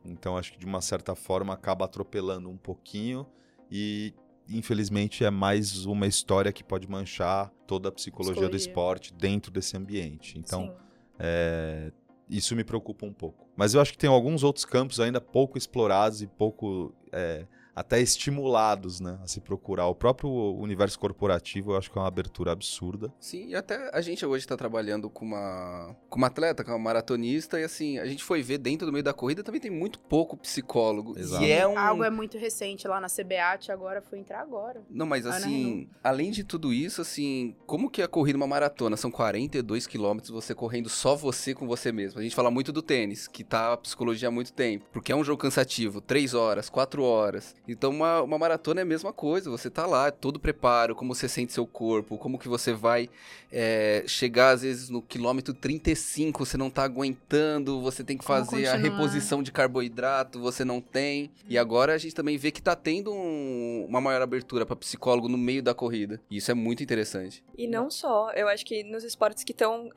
Então 0.03 0.37
acho 0.37 0.51
que 0.51 0.59
de 0.59 0.65
uma 0.65 0.81
certa 0.81 1.15
forma 1.15 1.53
acaba 1.53 1.85
atropelando 1.85 2.49
um 2.49 2.57
pouquinho 2.57 3.25
e 3.71 4.13
infelizmente, 4.47 5.23
é 5.23 5.29
mais 5.29 5.85
uma 5.85 6.07
história 6.07 6.51
que 6.51 6.63
pode 6.63 6.89
manchar 6.89 7.51
toda 7.65 7.89
a 7.89 7.91
psicologia, 7.91 8.33
psicologia. 8.33 8.49
do 8.49 8.57
esporte 8.57 9.13
dentro 9.13 9.51
desse 9.51 9.77
ambiente. 9.77 10.37
Então, 10.37 10.75
é, 11.19 11.91
isso 12.29 12.55
me 12.55 12.63
preocupa 12.63 13.05
um 13.05 13.13
pouco. 13.13 13.47
Mas 13.55 13.73
eu 13.73 13.81
acho 13.81 13.91
que 13.91 13.97
tem 13.97 14.09
alguns 14.09 14.43
outros 14.43 14.65
campos 14.65 14.99
ainda 14.99 15.21
pouco 15.21 15.57
explorados 15.57 16.21
e 16.21 16.27
pouco 16.27 16.93
é, 17.11 17.45
até 17.75 17.99
estimulados, 17.99 18.99
né, 18.99 19.17
a 19.23 19.27
se 19.27 19.41
procurar. 19.41 19.87
O 19.87 19.95
próprio 19.95 20.29
universo 20.29 20.99
corporativo, 20.99 21.71
eu 21.71 21.77
acho 21.77 21.91
que 21.91 21.97
é 21.97 22.01
uma 22.01 22.07
abertura 22.07 22.51
absurda. 22.51 23.13
Sim, 23.19 23.47
e 23.47 23.55
até 23.55 23.89
a 23.93 24.01
gente 24.01 24.25
hoje 24.25 24.47
tá 24.47 24.55
trabalhando 24.55 25.09
com 25.09 25.25
uma, 25.25 25.95
com 26.09 26.17
uma 26.17 26.27
atleta, 26.27 26.63
com 26.63 26.71
uma 26.71 26.79
maratonista, 26.79 27.59
e 27.59 27.63
assim, 27.63 27.97
a 27.99 28.05
gente 28.05 28.23
foi 28.23 28.41
ver 28.41 28.57
dentro 28.57 28.85
do 28.85 28.91
meio 28.91 29.03
da 29.03 29.13
corrida 29.13 29.43
também 29.43 29.61
tem 29.61 29.71
muito 29.71 29.99
pouco 29.99 30.37
psicólogo. 30.37 31.17
Exato. 31.17 31.43
E 31.43 31.51
é 31.51 31.67
um... 31.67 31.77
Algo 31.77 32.03
é 32.03 32.09
muito 32.09 32.37
recente 32.37 32.87
lá 32.87 32.99
na 32.99 33.07
CBAT, 33.07 33.71
agora 33.71 34.01
foi 34.01 34.19
entrar 34.19 34.41
agora. 34.41 34.81
Não, 34.89 35.05
mas 35.05 35.25
assim, 35.25 35.89
além 36.03 36.31
de 36.31 36.43
tudo 36.43 36.71
isso, 36.71 37.01
assim, 37.01 37.55
como 37.65 37.89
que 37.89 38.01
é 38.01 38.05
a 38.05 38.07
corrida 38.07 38.37
uma 38.37 38.47
maratona? 38.47 38.95
São 38.97 39.11
42 39.11 39.87
quilômetros 39.87 40.29
você 40.29 40.53
correndo 40.53 40.89
só 40.89 41.15
você 41.15 41.53
com 41.53 41.67
você 41.67 41.91
mesmo. 41.91 42.19
A 42.19 42.23
gente 42.23 42.35
fala 42.35 42.51
muito 42.51 42.71
do 42.71 42.81
tênis, 42.81 43.27
que 43.27 43.43
tá 43.43 43.73
a 43.73 43.77
psicologia 43.77 44.27
há 44.27 44.31
muito 44.31 44.53
tempo, 44.53 44.85
porque 44.91 45.11
é 45.11 45.15
um 45.15 45.23
jogo 45.23 45.41
cansativo, 45.41 46.01
3 46.01 46.33
horas, 46.33 46.69
4 46.69 47.03
horas. 47.03 47.55
Então 47.67 47.91
uma, 47.91 48.21
uma 48.21 48.37
maratona 48.37 48.81
é 48.81 48.83
a 48.83 48.85
mesma 48.85 49.13
coisa, 49.13 49.49
você 49.49 49.69
tá 49.69 49.85
lá, 49.85 50.11
todo 50.11 50.39
preparo, 50.39 50.95
como 50.95 51.15
você 51.15 51.29
sente 51.29 51.53
seu 51.53 51.65
corpo, 51.65 52.17
como 52.17 52.37
que 52.37 52.47
você 52.49 52.73
vai 52.73 53.09
é, 53.51 54.03
chegar 54.07 54.49
às 54.51 54.61
vezes 54.63 54.89
no 54.89 55.01
quilômetro 55.01 55.53
35, 55.53 56.45
você 56.45 56.57
não 56.57 56.69
tá 56.69 56.83
aguentando, 56.83 57.79
você 57.81 58.03
tem 58.03 58.17
que 58.17 58.25
Como 58.25 58.37
fazer 58.45 58.67
a 58.67 58.71
continuar. 58.73 58.91
reposição 58.97 59.41
de 59.43 59.51
carboidrato, 59.51 60.39
você 60.41 60.65
não 60.65 60.81
tem. 60.81 61.31
E 61.47 61.57
agora 61.57 61.93
a 61.93 61.97
gente 61.97 62.13
também 62.15 62.37
vê 62.37 62.51
que 62.51 62.61
tá 62.61 62.75
tendo 62.75 63.13
um- 63.13 63.85
uma 63.87 64.01
maior 64.01 64.21
abertura 64.21 64.65
para 64.65 64.75
psicólogo 64.75 65.29
no 65.29 65.37
meio 65.37 65.61
da 65.63 65.73
corrida. 65.73 66.19
E 66.29 66.37
isso 66.37 66.51
é 66.51 66.53
muito 66.53 66.83
interessante. 66.83 67.43
E 67.57 67.67
não 67.67 67.89
só, 67.89 68.31
eu 68.31 68.47
acho 68.47 68.65
que 68.65 68.83
nos 68.83 69.03
esportes 69.03 69.43
que 69.43 69.51
estão 69.51 69.89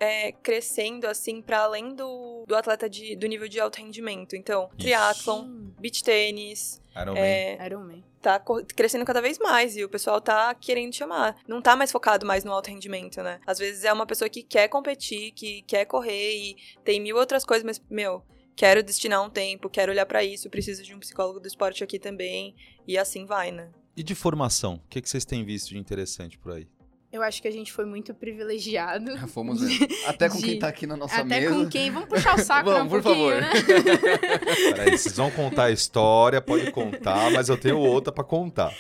crescendo, 0.43 1.07
assim, 1.07 1.41
para 1.43 1.61
além 1.61 1.95
do, 1.95 2.45
do 2.47 2.55
atleta 2.55 2.89
de, 2.89 3.17
do 3.17 3.27
nível 3.27 3.49
de 3.49 3.59
alto 3.61 3.77
rendimento. 3.79 4.37
Então, 4.37 4.69
triatlon, 4.79 5.47
beach 5.81 6.03
tênis, 6.03 6.81
Iron 7.03 7.15
Man. 7.15 7.21
é, 7.21 7.67
Iron 7.67 7.85
Man. 7.85 8.03
tá 8.23 8.43
crescendo 8.75 9.05
cada 9.05 9.21
vez 9.21 9.39
mais 9.39 9.77
e 9.77 9.85
o 9.85 9.89
pessoal 9.89 10.21
tá 10.21 10.55
querendo 10.55 10.95
chamar. 10.95 11.37
Não 11.47 11.61
tá 11.61 11.77
mais 11.77 11.93
focado 11.93 12.27
mais 12.27 12.45
no 12.45 12.53
alto 12.53 12.71
rendimento, 12.71 13.23
né? 13.23 13.41
Às 13.47 13.59
vezes 13.59 13.85
é 13.85 13.93
uma 13.93 14.07
pessoa 14.07 14.29
que 14.29 14.43
quer 14.43 14.69
competir, 14.69 15.33
que 15.33 15.63
quer 15.63 15.85
correr 15.85 16.35
e 16.35 16.57
tem 16.85 17.01
mil 17.01 17.17
outras 17.17 17.45
coisas, 17.45 17.65
mas, 17.65 17.83
meu, 17.91 18.23
quero 18.55 18.83
destinar 18.83 19.23
um 19.23 19.31
tempo, 19.31 19.69
quero 19.69 19.93
olhar 19.93 20.07
pra 20.07 20.25
isso, 20.25 20.51
preciso 20.51 20.83
de 20.83 20.95
um 20.95 20.99
psicólogo 20.99 21.39
do 21.39 21.47
esporte 21.47 21.85
aqui 21.85 21.99
também. 21.99 22.55
E 22.87 22.97
assim 22.97 23.27
vai, 23.27 23.51
né? 23.53 23.71
E 23.97 24.03
de 24.03 24.15
formação, 24.15 24.75
o 24.75 24.89
que, 24.89 25.01
que 25.01 25.09
vocês 25.09 25.25
têm 25.25 25.45
visto 25.45 25.69
de 25.69 25.79
interessante 25.79 26.39
por 26.39 26.53
aí? 26.53 26.69
Eu 27.17 27.23
acho 27.23 27.41
que 27.41 27.49
a 27.49 27.51
gente 27.51 27.73
foi 27.73 27.85
muito 27.87 28.13
privilegiado. 28.15 29.17
Fomos 29.29 29.61
ver. 29.63 29.89
Até 30.07 30.29
com 30.29 30.37
De- 30.37 30.43
quem 30.45 30.59
tá 30.59 30.69
aqui 30.69 30.87
na 30.87 30.97
nossa 30.97 31.17
Até 31.23 31.41
mesa. 31.41 31.55
com 31.55 31.69
quem? 31.69 31.91
Vamos 31.91 32.09
puxar 32.09 32.35
o 32.35 32.39
saco 32.39 32.69
né, 32.71 32.77
um 32.77 32.79
Vamos, 32.89 32.93
por 32.93 33.03
pouquinho, 33.03 33.31
favor. 33.31 33.41
né? 33.41 33.51
Peraí, 34.77 34.99
vocês 34.99 35.17
vão 35.17 35.31
contar 35.31 35.65
a 35.65 35.71
história, 35.71 36.41
pode 36.41 36.71
contar, 36.71 37.31
mas 37.31 37.49
eu 37.49 37.57
tenho 37.57 37.79
outra 37.79 38.13
pra 38.13 38.23
contar. 38.25 38.73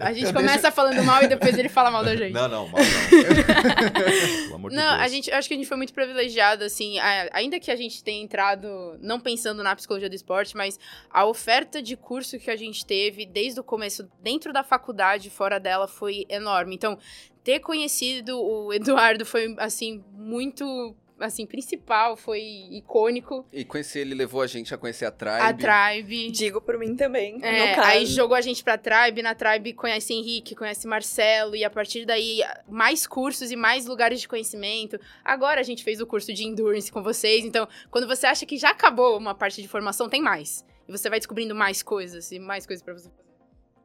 A 0.00 0.12
gente 0.12 0.32
começa 0.32 0.70
falando 0.70 1.02
mal 1.02 1.22
e 1.22 1.26
depois 1.28 1.56
ele 1.58 1.68
fala 1.68 1.90
mal 1.90 2.04
da 2.04 2.14
gente. 2.14 2.32
Não, 2.32 2.48
não, 2.48 2.68
mal 2.68 2.80
não. 2.80 4.42
Pelo 4.44 4.54
amor 4.54 4.70
de 4.70 4.76
Não, 4.76 4.90
Deus. 4.90 5.00
a 5.02 5.08
gente, 5.08 5.30
eu 5.30 5.36
acho 5.36 5.48
que 5.48 5.54
a 5.54 5.56
gente 5.56 5.66
foi 5.68 5.76
muito 5.76 5.92
privilegiado, 5.92 6.64
assim, 6.64 6.98
a- 6.98 7.28
ainda 7.32 7.58
que 7.58 7.70
a 7.70 7.76
gente 7.76 8.02
tenha 8.02 8.22
entrado 8.22 8.96
não 9.00 9.18
pensando 9.20 9.62
na 9.62 9.74
psicologia 9.74 10.08
do 10.08 10.14
esporte, 10.14 10.56
mas 10.56 10.78
a 11.10 11.24
oferta 11.24 11.82
de 11.82 11.96
curso 11.96 12.38
que 12.38 12.50
a 12.50 12.56
gente 12.56 12.84
teve 12.86 13.26
desde 13.26 13.60
o 13.60 13.64
começo, 13.64 14.08
dentro 14.22 14.52
da 14.52 14.62
faculdade, 14.62 15.30
fora 15.30 15.58
dela, 15.58 15.88
foi 15.88 16.24
enorme. 16.28 16.74
Então, 16.74 16.98
ter 17.46 17.60
conhecido 17.60 18.40
o 18.40 18.72
Eduardo 18.72 19.24
foi, 19.24 19.54
assim, 19.58 20.02
muito, 20.12 20.96
assim, 21.16 21.46
principal, 21.46 22.16
foi 22.16 22.40
icônico. 22.72 23.46
E 23.52 23.64
conhecer 23.64 24.00
ele 24.00 24.16
levou 24.16 24.42
a 24.42 24.48
gente 24.48 24.74
a 24.74 24.76
conhecer 24.76 25.04
a 25.04 25.12
Tribe. 25.12 25.40
A 25.40 25.54
Tribe. 25.54 26.32
Digo 26.32 26.60
por 26.60 26.76
mim 26.76 26.96
também, 26.96 27.38
É, 27.40 27.68
no 27.70 27.76
caso. 27.76 27.88
aí 27.88 28.04
jogou 28.04 28.36
a 28.36 28.40
gente 28.40 28.64
pra 28.64 28.76
Tribe, 28.76 29.22
na 29.22 29.32
Tribe 29.32 29.74
conhece 29.74 30.12
Henrique, 30.12 30.56
conhece 30.56 30.88
Marcelo, 30.88 31.54
e 31.54 31.62
a 31.62 31.70
partir 31.70 32.04
daí 32.04 32.40
mais 32.68 33.06
cursos 33.06 33.52
e 33.52 33.56
mais 33.56 33.86
lugares 33.86 34.20
de 34.20 34.26
conhecimento. 34.26 34.98
Agora 35.24 35.60
a 35.60 35.64
gente 35.64 35.84
fez 35.84 36.00
o 36.00 36.06
curso 36.06 36.34
de 36.34 36.44
Endurance 36.44 36.90
com 36.90 37.00
vocês, 37.00 37.44
então 37.44 37.68
quando 37.92 38.08
você 38.08 38.26
acha 38.26 38.44
que 38.44 38.56
já 38.56 38.70
acabou 38.70 39.16
uma 39.16 39.36
parte 39.36 39.62
de 39.62 39.68
formação, 39.68 40.08
tem 40.08 40.20
mais. 40.20 40.64
E 40.88 40.90
você 40.90 41.08
vai 41.08 41.20
descobrindo 41.20 41.54
mais 41.54 41.80
coisas 41.80 42.32
e 42.32 42.40
mais 42.40 42.66
coisas 42.66 42.82
pra 42.82 42.92
você 42.92 43.08
fazer. 43.08 43.25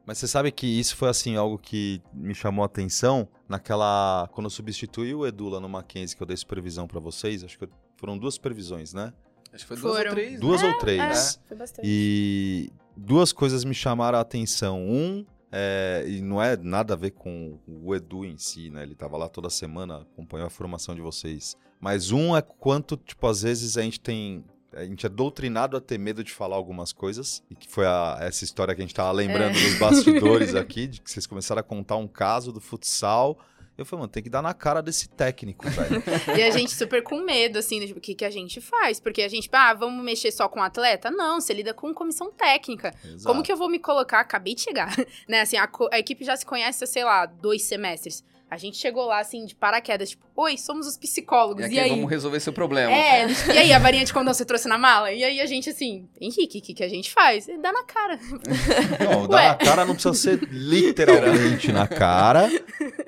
Mas 0.06 0.18
você 0.18 0.26
sabe 0.26 0.50
que 0.50 0.66
isso 0.66 0.96
foi 0.96 1.08
assim 1.08 1.36
algo 1.36 1.58
que 1.58 2.02
me 2.12 2.34
chamou 2.34 2.62
a 2.62 2.66
atenção 2.66 3.28
naquela 3.48 4.28
quando 4.32 4.46
eu 4.46 4.50
substituí 4.50 5.14
o 5.14 5.26
Edu 5.26 5.48
lá 5.48 5.60
no 5.60 5.68
Mackenzie 5.68 6.16
que 6.16 6.22
eu 6.22 6.26
dei 6.26 6.36
supervisão 6.36 6.88
pra 6.88 6.98
vocês, 6.98 7.44
acho 7.44 7.58
que 7.58 7.68
foram 7.96 8.18
duas 8.18 8.34
supervisões, 8.34 8.92
né? 8.92 9.12
Acho 9.52 9.64
que 9.64 9.68
foi 9.68 9.76
duas 9.76 9.96
Foram. 9.96 10.10
ou 10.10 10.16
três. 10.16 10.40
Duas 10.40 10.62
né? 10.62 10.68
ou 10.68 10.78
três. 10.78 11.40
Foi 11.46 11.56
bastante. 11.56 11.86
E 11.86 12.72
duas 12.96 13.32
coisas 13.32 13.64
me 13.64 13.74
chamaram 13.74 14.18
a 14.18 14.22
atenção. 14.22 14.80
Um, 14.80 15.24
é, 15.50 16.04
e 16.08 16.22
não 16.22 16.42
é 16.42 16.56
nada 16.56 16.94
a 16.94 16.96
ver 16.96 17.10
com 17.10 17.58
o 17.68 17.94
Edu 17.94 18.24
em 18.24 18.38
si, 18.38 18.70
né? 18.70 18.82
Ele 18.82 18.94
tava 18.94 19.18
lá 19.18 19.28
toda 19.28 19.50
semana, 19.50 19.98
acompanhou 19.98 20.46
a 20.46 20.50
formação 20.50 20.94
de 20.94 21.02
vocês. 21.02 21.56
Mas 21.78 22.10
um 22.10 22.34
é 22.34 22.40
quanto, 22.40 22.96
tipo, 22.96 23.26
às 23.26 23.42
vezes 23.42 23.76
a 23.76 23.82
gente 23.82 24.00
tem. 24.00 24.44
A 24.74 24.84
gente 24.84 25.04
é 25.04 25.08
doutrinado 25.08 25.76
a 25.76 25.80
ter 25.80 25.98
medo 25.98 26.22
de 26.24 26.32
falar 26.32 26.56
algumas 26.56 26.92
coisas. 26.92 27.42
E 27.50 27.54
que 27.54 27.68
foi 27.68 27.86
a- 27.86 28.18
essa 28.20 28.44
história 28.44 28.74
que 28.74 28.80
a 28.80 28.84
gente 28.84 28.94
tava 28.94 29.12
lembrando 29.12 29.54
nos 29.58 29.78
bastidores 29.78 30.54
aqui, 30.54 30.86
de 30.86 31.00
que 31.00 31.10
vocês 31.10 31.26
começaram 31.26 31.60
a 31.60 31.62
contar 31.62 31.96
um 31.96 32.08
caso 32.08 32.52
do 32.52 32.60
futsal. 32.60 33.38
Eu 33.76 33.86
falei, 33.86 34.00
mano, 34.02 34.12
tem 34.12 34.22
que 34.22 34.28
dar 34.28 34.42
na 34.42 34.52
cara 34.52 34.82
desse 34.82 35.08
técnico, 35.08 35.66
velho. 35.68 36.02
E 36.38 36.42
a 36.42 36.50
gente 36.50 36.72
super 36.74 37.02
com 37.02 37.20
medo, 37.24 37.58
assim, 37.58 37.86
do 37.86 38.00
que, 38.00 38.14
que 38.14 38.24
a 38.24 38.30
gente 38.30 38.60
faz. 38.60 39.00
Porque 39.00 39.22
a 39.22 39.28
gente, 39.28 39.48
ah, 39.50 39.72
vamos 39.72 40.04
mexer 40.04 40.30
só 40.30 40.46
com 40.48 40.62
atleta? 40.62 41.10
Não, 41.10 41.40
você 41.40 41.54
lida 41.54 41.72
com 41.72 41.92
comissão 41.94 42.30
técnica. 42.30 42.94
Exato. 43.02 43.24
Como 43.24 43.42
que 43.42 43.50
eu 43.50 43.56
vou 43.56 43.70
me 43.70 43.78
colocar? 43.78 44.20
Acabei 44.20 44.54
de 44.54 44.60
chegar, 44.60 44.94
né? 45.26 45.40
Assim, 45.40 45.56
a, 45.56 45.68
a 45.90 45.98
equipe 45.98 46.22
já 46.24 46.36
se 46.36 46.44
conhece 46.44 46.84
há, 46.84 46.86
sei 46.86 47.02
lá, 47.04 47.24
dois 47.24 47.62
semestres. 47.62 48.22
A 48.52 48.58
gente 48.58 48.76
chegou 48.76 49.06
lá, 49.06 49.18
assim, 49.18 49.46
de 49.46 49.54
paraquedas, 49.54 50.10
tipo, 50.10 50.26
oi, 50.36 50.58
somos 50.58 50.86
os 50.86 50.98
psicólogos, 50.98 51.64
E 51.64 51.72
e, 51.72 51.78
aí? 51.78 51.88
vamos 51.88 52.10
resolver 52.10 52.38
seu 52.38 52.52
problema. 52.52 52.92
É, 52.92 53.26
e 53.46 53.56
aí, 53.56 53.72
a 53.72 53.78
varinha 53.78 54.04
de 54.04 54.12
condão 54.12 54.34
você 54.34 54.44
trouxe 54.44 54.68
na 54.68 54.76
mala? 54.76 55.10
E 55.10 55.24
aí 55.24 55.40
a 55.40 55.46
gente, 55.46 55.70
assim, 55.70 56.06
Henrique, 56.20 56.58
o 56.58 56.60
que, 56.60 56.74
que 56.74 56.84
a 56.84 56.88
gente 56.88 57.10
faz? 57.10 57.48
E 57.48 57.56
Dá 57.56 57.72
na 57.72 57.82
cara. 57.84 58.18
Não, 59.02 59.22
Ué. 59.22 59.28
dar 59.28 59.48
na 59.48 59.54
cara 59.56 59.84
não 59.86 59.94
precisa 59.94 60.12
ser 60.12 60.38
literalmente 60.50 61.72
na 61.72 61.88
cara, 61.88 62.46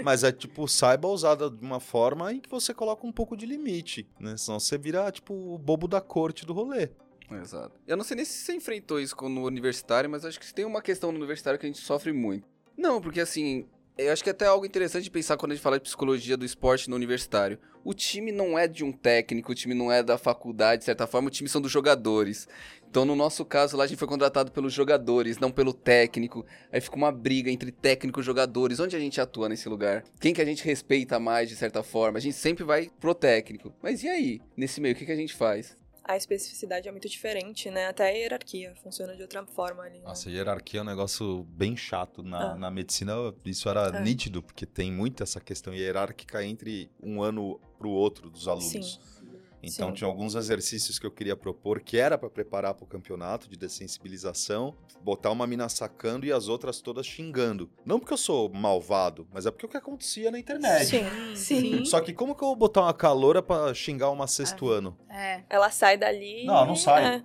mas 0.03 0.25
é 0.25 0.33
tipo, 0.33 0.67
saiba 0.67 1.09
usar 1.09 1.35
de 1.35 1.45
uma 1.61 1.79
forma 1.79 2.33
em 2.33 2.41
que 2.41 2.49
você 2.49 2.73
coloca 2.73 3.07
um 3.07 3.13
pouco 3.13 3.37
de 3.37 3.45
limite, 3.45 4.09
né? 4.19 4.39
Senão 4.39 4.59
você 4.59 4.79
vira, 4.79 5.13
tipo, 5.13 5.35
o 5.35 5.59
bobo 5.59 5.87
da 5.87 6.01
corte 6.01 6.47
do 6.47 6.55
rolê. 6.55 6.89
Exato. 7.31 7.79
Eu 7.87 7.99
não 7.99 8.05
sei 8.05 8.17
nem 8.17 8.25
se 8.25 8.33
você 8.47 8.55
enfrentou 8.55 8.99
isso 8.99 9.15
no 9.29 9.45
universitário, 9.45 10.09
mas 10.09 10.25
acho 10.25 10.41
que 10.41 10.55
tem 10.55 10.65
uma 10.65 10.81
questão 10.81 11.13
no 11.13 11.19
universitário 11.19 11.61
que 11.61 11.67
a 11.67 11.69
gente 11.69 11.81
sofre 11.83 12.15
muito. 12.15 12.49
Não, 12.79 12.99
porque 12.99 13.21
assim, 13.21 13.67
eu 13.97 14.13
acho 14.13 14.23
que 14.23 14.31
é 14.31 14.33
até 14.33 14.47
algo 14.47 14.67
interessante 14.67 15.05
de 15.05 15.11
pensar 15.11 15.37
quando 15.37 15.53
a 15.53 15.55
gente 15.55 15.63
fala 15.63 15.79
de 15.79 15.85
psicologia 15.85 16.37
do 16.37 16.45
esporte 16.45 16.91
no 16.91 16.97
universitário. 16.97 17.59
O 17.85 17.95
time 17.95 18.33
não 18.33 18.59
é 18.59 18.67
de 18.67 18.83
um 18.83 18.91
técnico, 18.91 19.53
o 19.53 19.55
time 19.55 19.75
não 19.75 19.93
é 19.93 20.03
da 20.03 20.19
faculdade, 20.19 20.81
de 20.81 20.85
certa 20.85 21.07
forma, 21.07 21.29
o 21.29 21.31
time 21.31 21.49
são 21.49 21.61
dos 21.61 21.71
jogadores. 21.71 22.49
Então, 22.89 23.05
no 23.05 23.15
nosso 23.15 23.45
caso, 23.45 23.77
lá 23.77 23.85
a 23.85 23.87
gente 23.87 23.99
foi 23.99 24.09
contratado 24.09 24.51
pelos 24.51 24.73
jogadores, 24.73 25.39
não 25.39 25.51
pelo 25.51 25.73
técnico. 25.73 26.47
Aí 26.73 26.81
fica 26.81 26.97
uma 26.97 27.13
briga 27.13 27.51
entre 27.51 27.71
técnico 27.71 28.21
e 28.21 28.23
jogadores. 28.23 28.81
Onde 28.81 28.97
a 28.97 29.01
gente 29.01 29.21
atua 29.21 29.49
nesse 29.49 29.69
lugar? 29.69 30.05
Quem 30.19 30.33
que 30.33 30.41
a 30.41 30.45
gente 30.45 30.65
respeita 30.65 31.19
mais, 31.19 31.49
de 31.49 31.57
certa 31.57 31.83
forma? 31.83 32.19
A 32.19 32.21
gente 32.21 32.37
sempre 32.37 32.65
vai 32.65 32.91
pro 33.01 33.15
técnico. 33.15 33.75
Mas 33.83 34.03
e 34.03 34.09
aí? 34.09 34.41
Nesse 34.57 34.81
meio, 34.81 34.95
o 34.95 34.99
que, 34.99 35.07
que 35.07 35.13
a 35.13 35.17
gente 35.17 35.35
faz? 35.35 35.77
A 36.07 36.17
especificidade 36.19 36.87
é 36.87 36.91
muito 36.93 37.09
diferente, 37.09 37.71
né? 37.71 37.87
Até 37.87 38.05
a 38.09 38.11
hierarquia 38.11 38.75
funciona 38.83 39.17
de 39.17 39.23
outra 39.23 39.45
forma 39.47 39.83
ali. 39.83 39.99
né? 40.01 40.05
Nossa, 40.05 40.29
hierarquia 40.31 40.81
é 40.81 40.83
um 40.83 40.87
negócio 40.87 41.45
bem 41.49 41.75
chato. 41.77 42.23
Na, 42.23 42.53
Ah. 42.53 42.55
na 42.57 42.71
medicina, 42.71 43.15
isso 43.45 43.69
era 43.71 43.87
É. 43.89 44.01
nítido, 44.03 44.43
porque 44.43 44.67
tem 44.67 44.93
muito 44.93 45.23
essa 45.23 45.41
questão 45.41 45.73
hierárquica 45.75 46.45
entre 46.45 46.91
um 47.03 47.23
ano 47.23 47.59
pro 47.79 47.89
outro 47.89 48.29
dos 48.29 48.47
alunos. 48.47 48.69
Sim. 48.71 48.99
Então 49.67 49.89
Sim. 49.89 49.95
tinha 49.95 50.09
alguns 50.09 50.35
exercícios 50.35 50.99
que 50.99 51.07
eu 51.07 51.11
queria 51.11 51.37
propor 51.37 51.81
que 51.81 51.97
era 51.99 52.17
para 52.19 52.29
preparar 52.31 52.75
para 52.75 52.85
o 52.85 52.87
campeonato 52.87 53.49
de 53.49 53.57
dessensibilização, 53.57 54.75
botar 55.03 55.31
uma 55.31 55.47
mina 55.47 55.69
sacando 55.69 56.27
e 56.27 56.33
as 56.33 56.49
outras 56.49 56.81
todas 56.81 57.07
xingando. 57.07 57.71
Não 57.85 57.99
porque 57.99 58.13
eu 58.13 58.19
sou 58.19 58.49
malvado, 58.53 59.27
mas 59.33 59.47
é 59.47 59.51
porque 59.51 59.67
é 59.67 59.69
o 59.69 59.71
que 59.71 59.77
acontecia 59.77 60.31
na 60.31 60.39
internet. 60.39 60.87
Sim, 60.87 61.35
sim. 61.35 61.85
Só 61.85 62.01
que 62.01 62.13
como 62.13 62.35
que 62.35 62.43
eu 62.43 62.49
vou 62.49 62.57
botar 62.57 62.83
uma 62.83 62.95
caloura 62.95 63.43
pra 63.43 63.73
xingar 63.75 64.11
uma 64.11 64.27
sexto 64.27 64.69
ano? 64.69 64.97
É. 65.11 65.43
Ela 65.49 65.71
sai 65.71 65.97
dali. 65.97 66.45
Não, 66.45 66.67
não 66.67 66.77
sai. 66.77 67.05
É. 67.05 67.23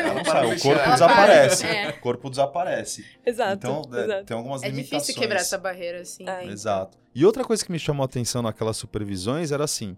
Ela 0.00 0.14
não 0.14 0.24
sai, 0.24 0.56
o 0.56 0.60
corpo 0.60 0.80
Ela 0.82 0.92
desaparece. 0.92 1.62
para, 1.66 1.74
é. 1.76 1.88
O 1.88 2.00
corpo 2.00 2.30
desaparece. 2.30 3.04
exato. 3.24 3.54
Então, 3.56 3.82
é, 3.92 4.04
exato. 4.04 4.24
tem 4.24 4.36
algumas 4.36 4.62
É 4.62 4.68
limitações. 4.68 5.02
difícil 5.02 5.20
quebrar 5.22 5.40
essa 5.40 5.58
barreira, 5.58 6.00
assim. 6.00 6.28
É. 6.28 6.44
Exato. 6.46 6.98
E 7.14 7.24
outra 7.24 7.44
coisa 7.44 7.64
que 7.64 7.72
me 7.72 7.78
chamou 7.78 8.02
a 8.02 8.06
atenção 8.06 8.42
naquelas 8.42 8.76
supervisões 8.76 9.50
era 9.50 9.64
assim, 9.64 9.96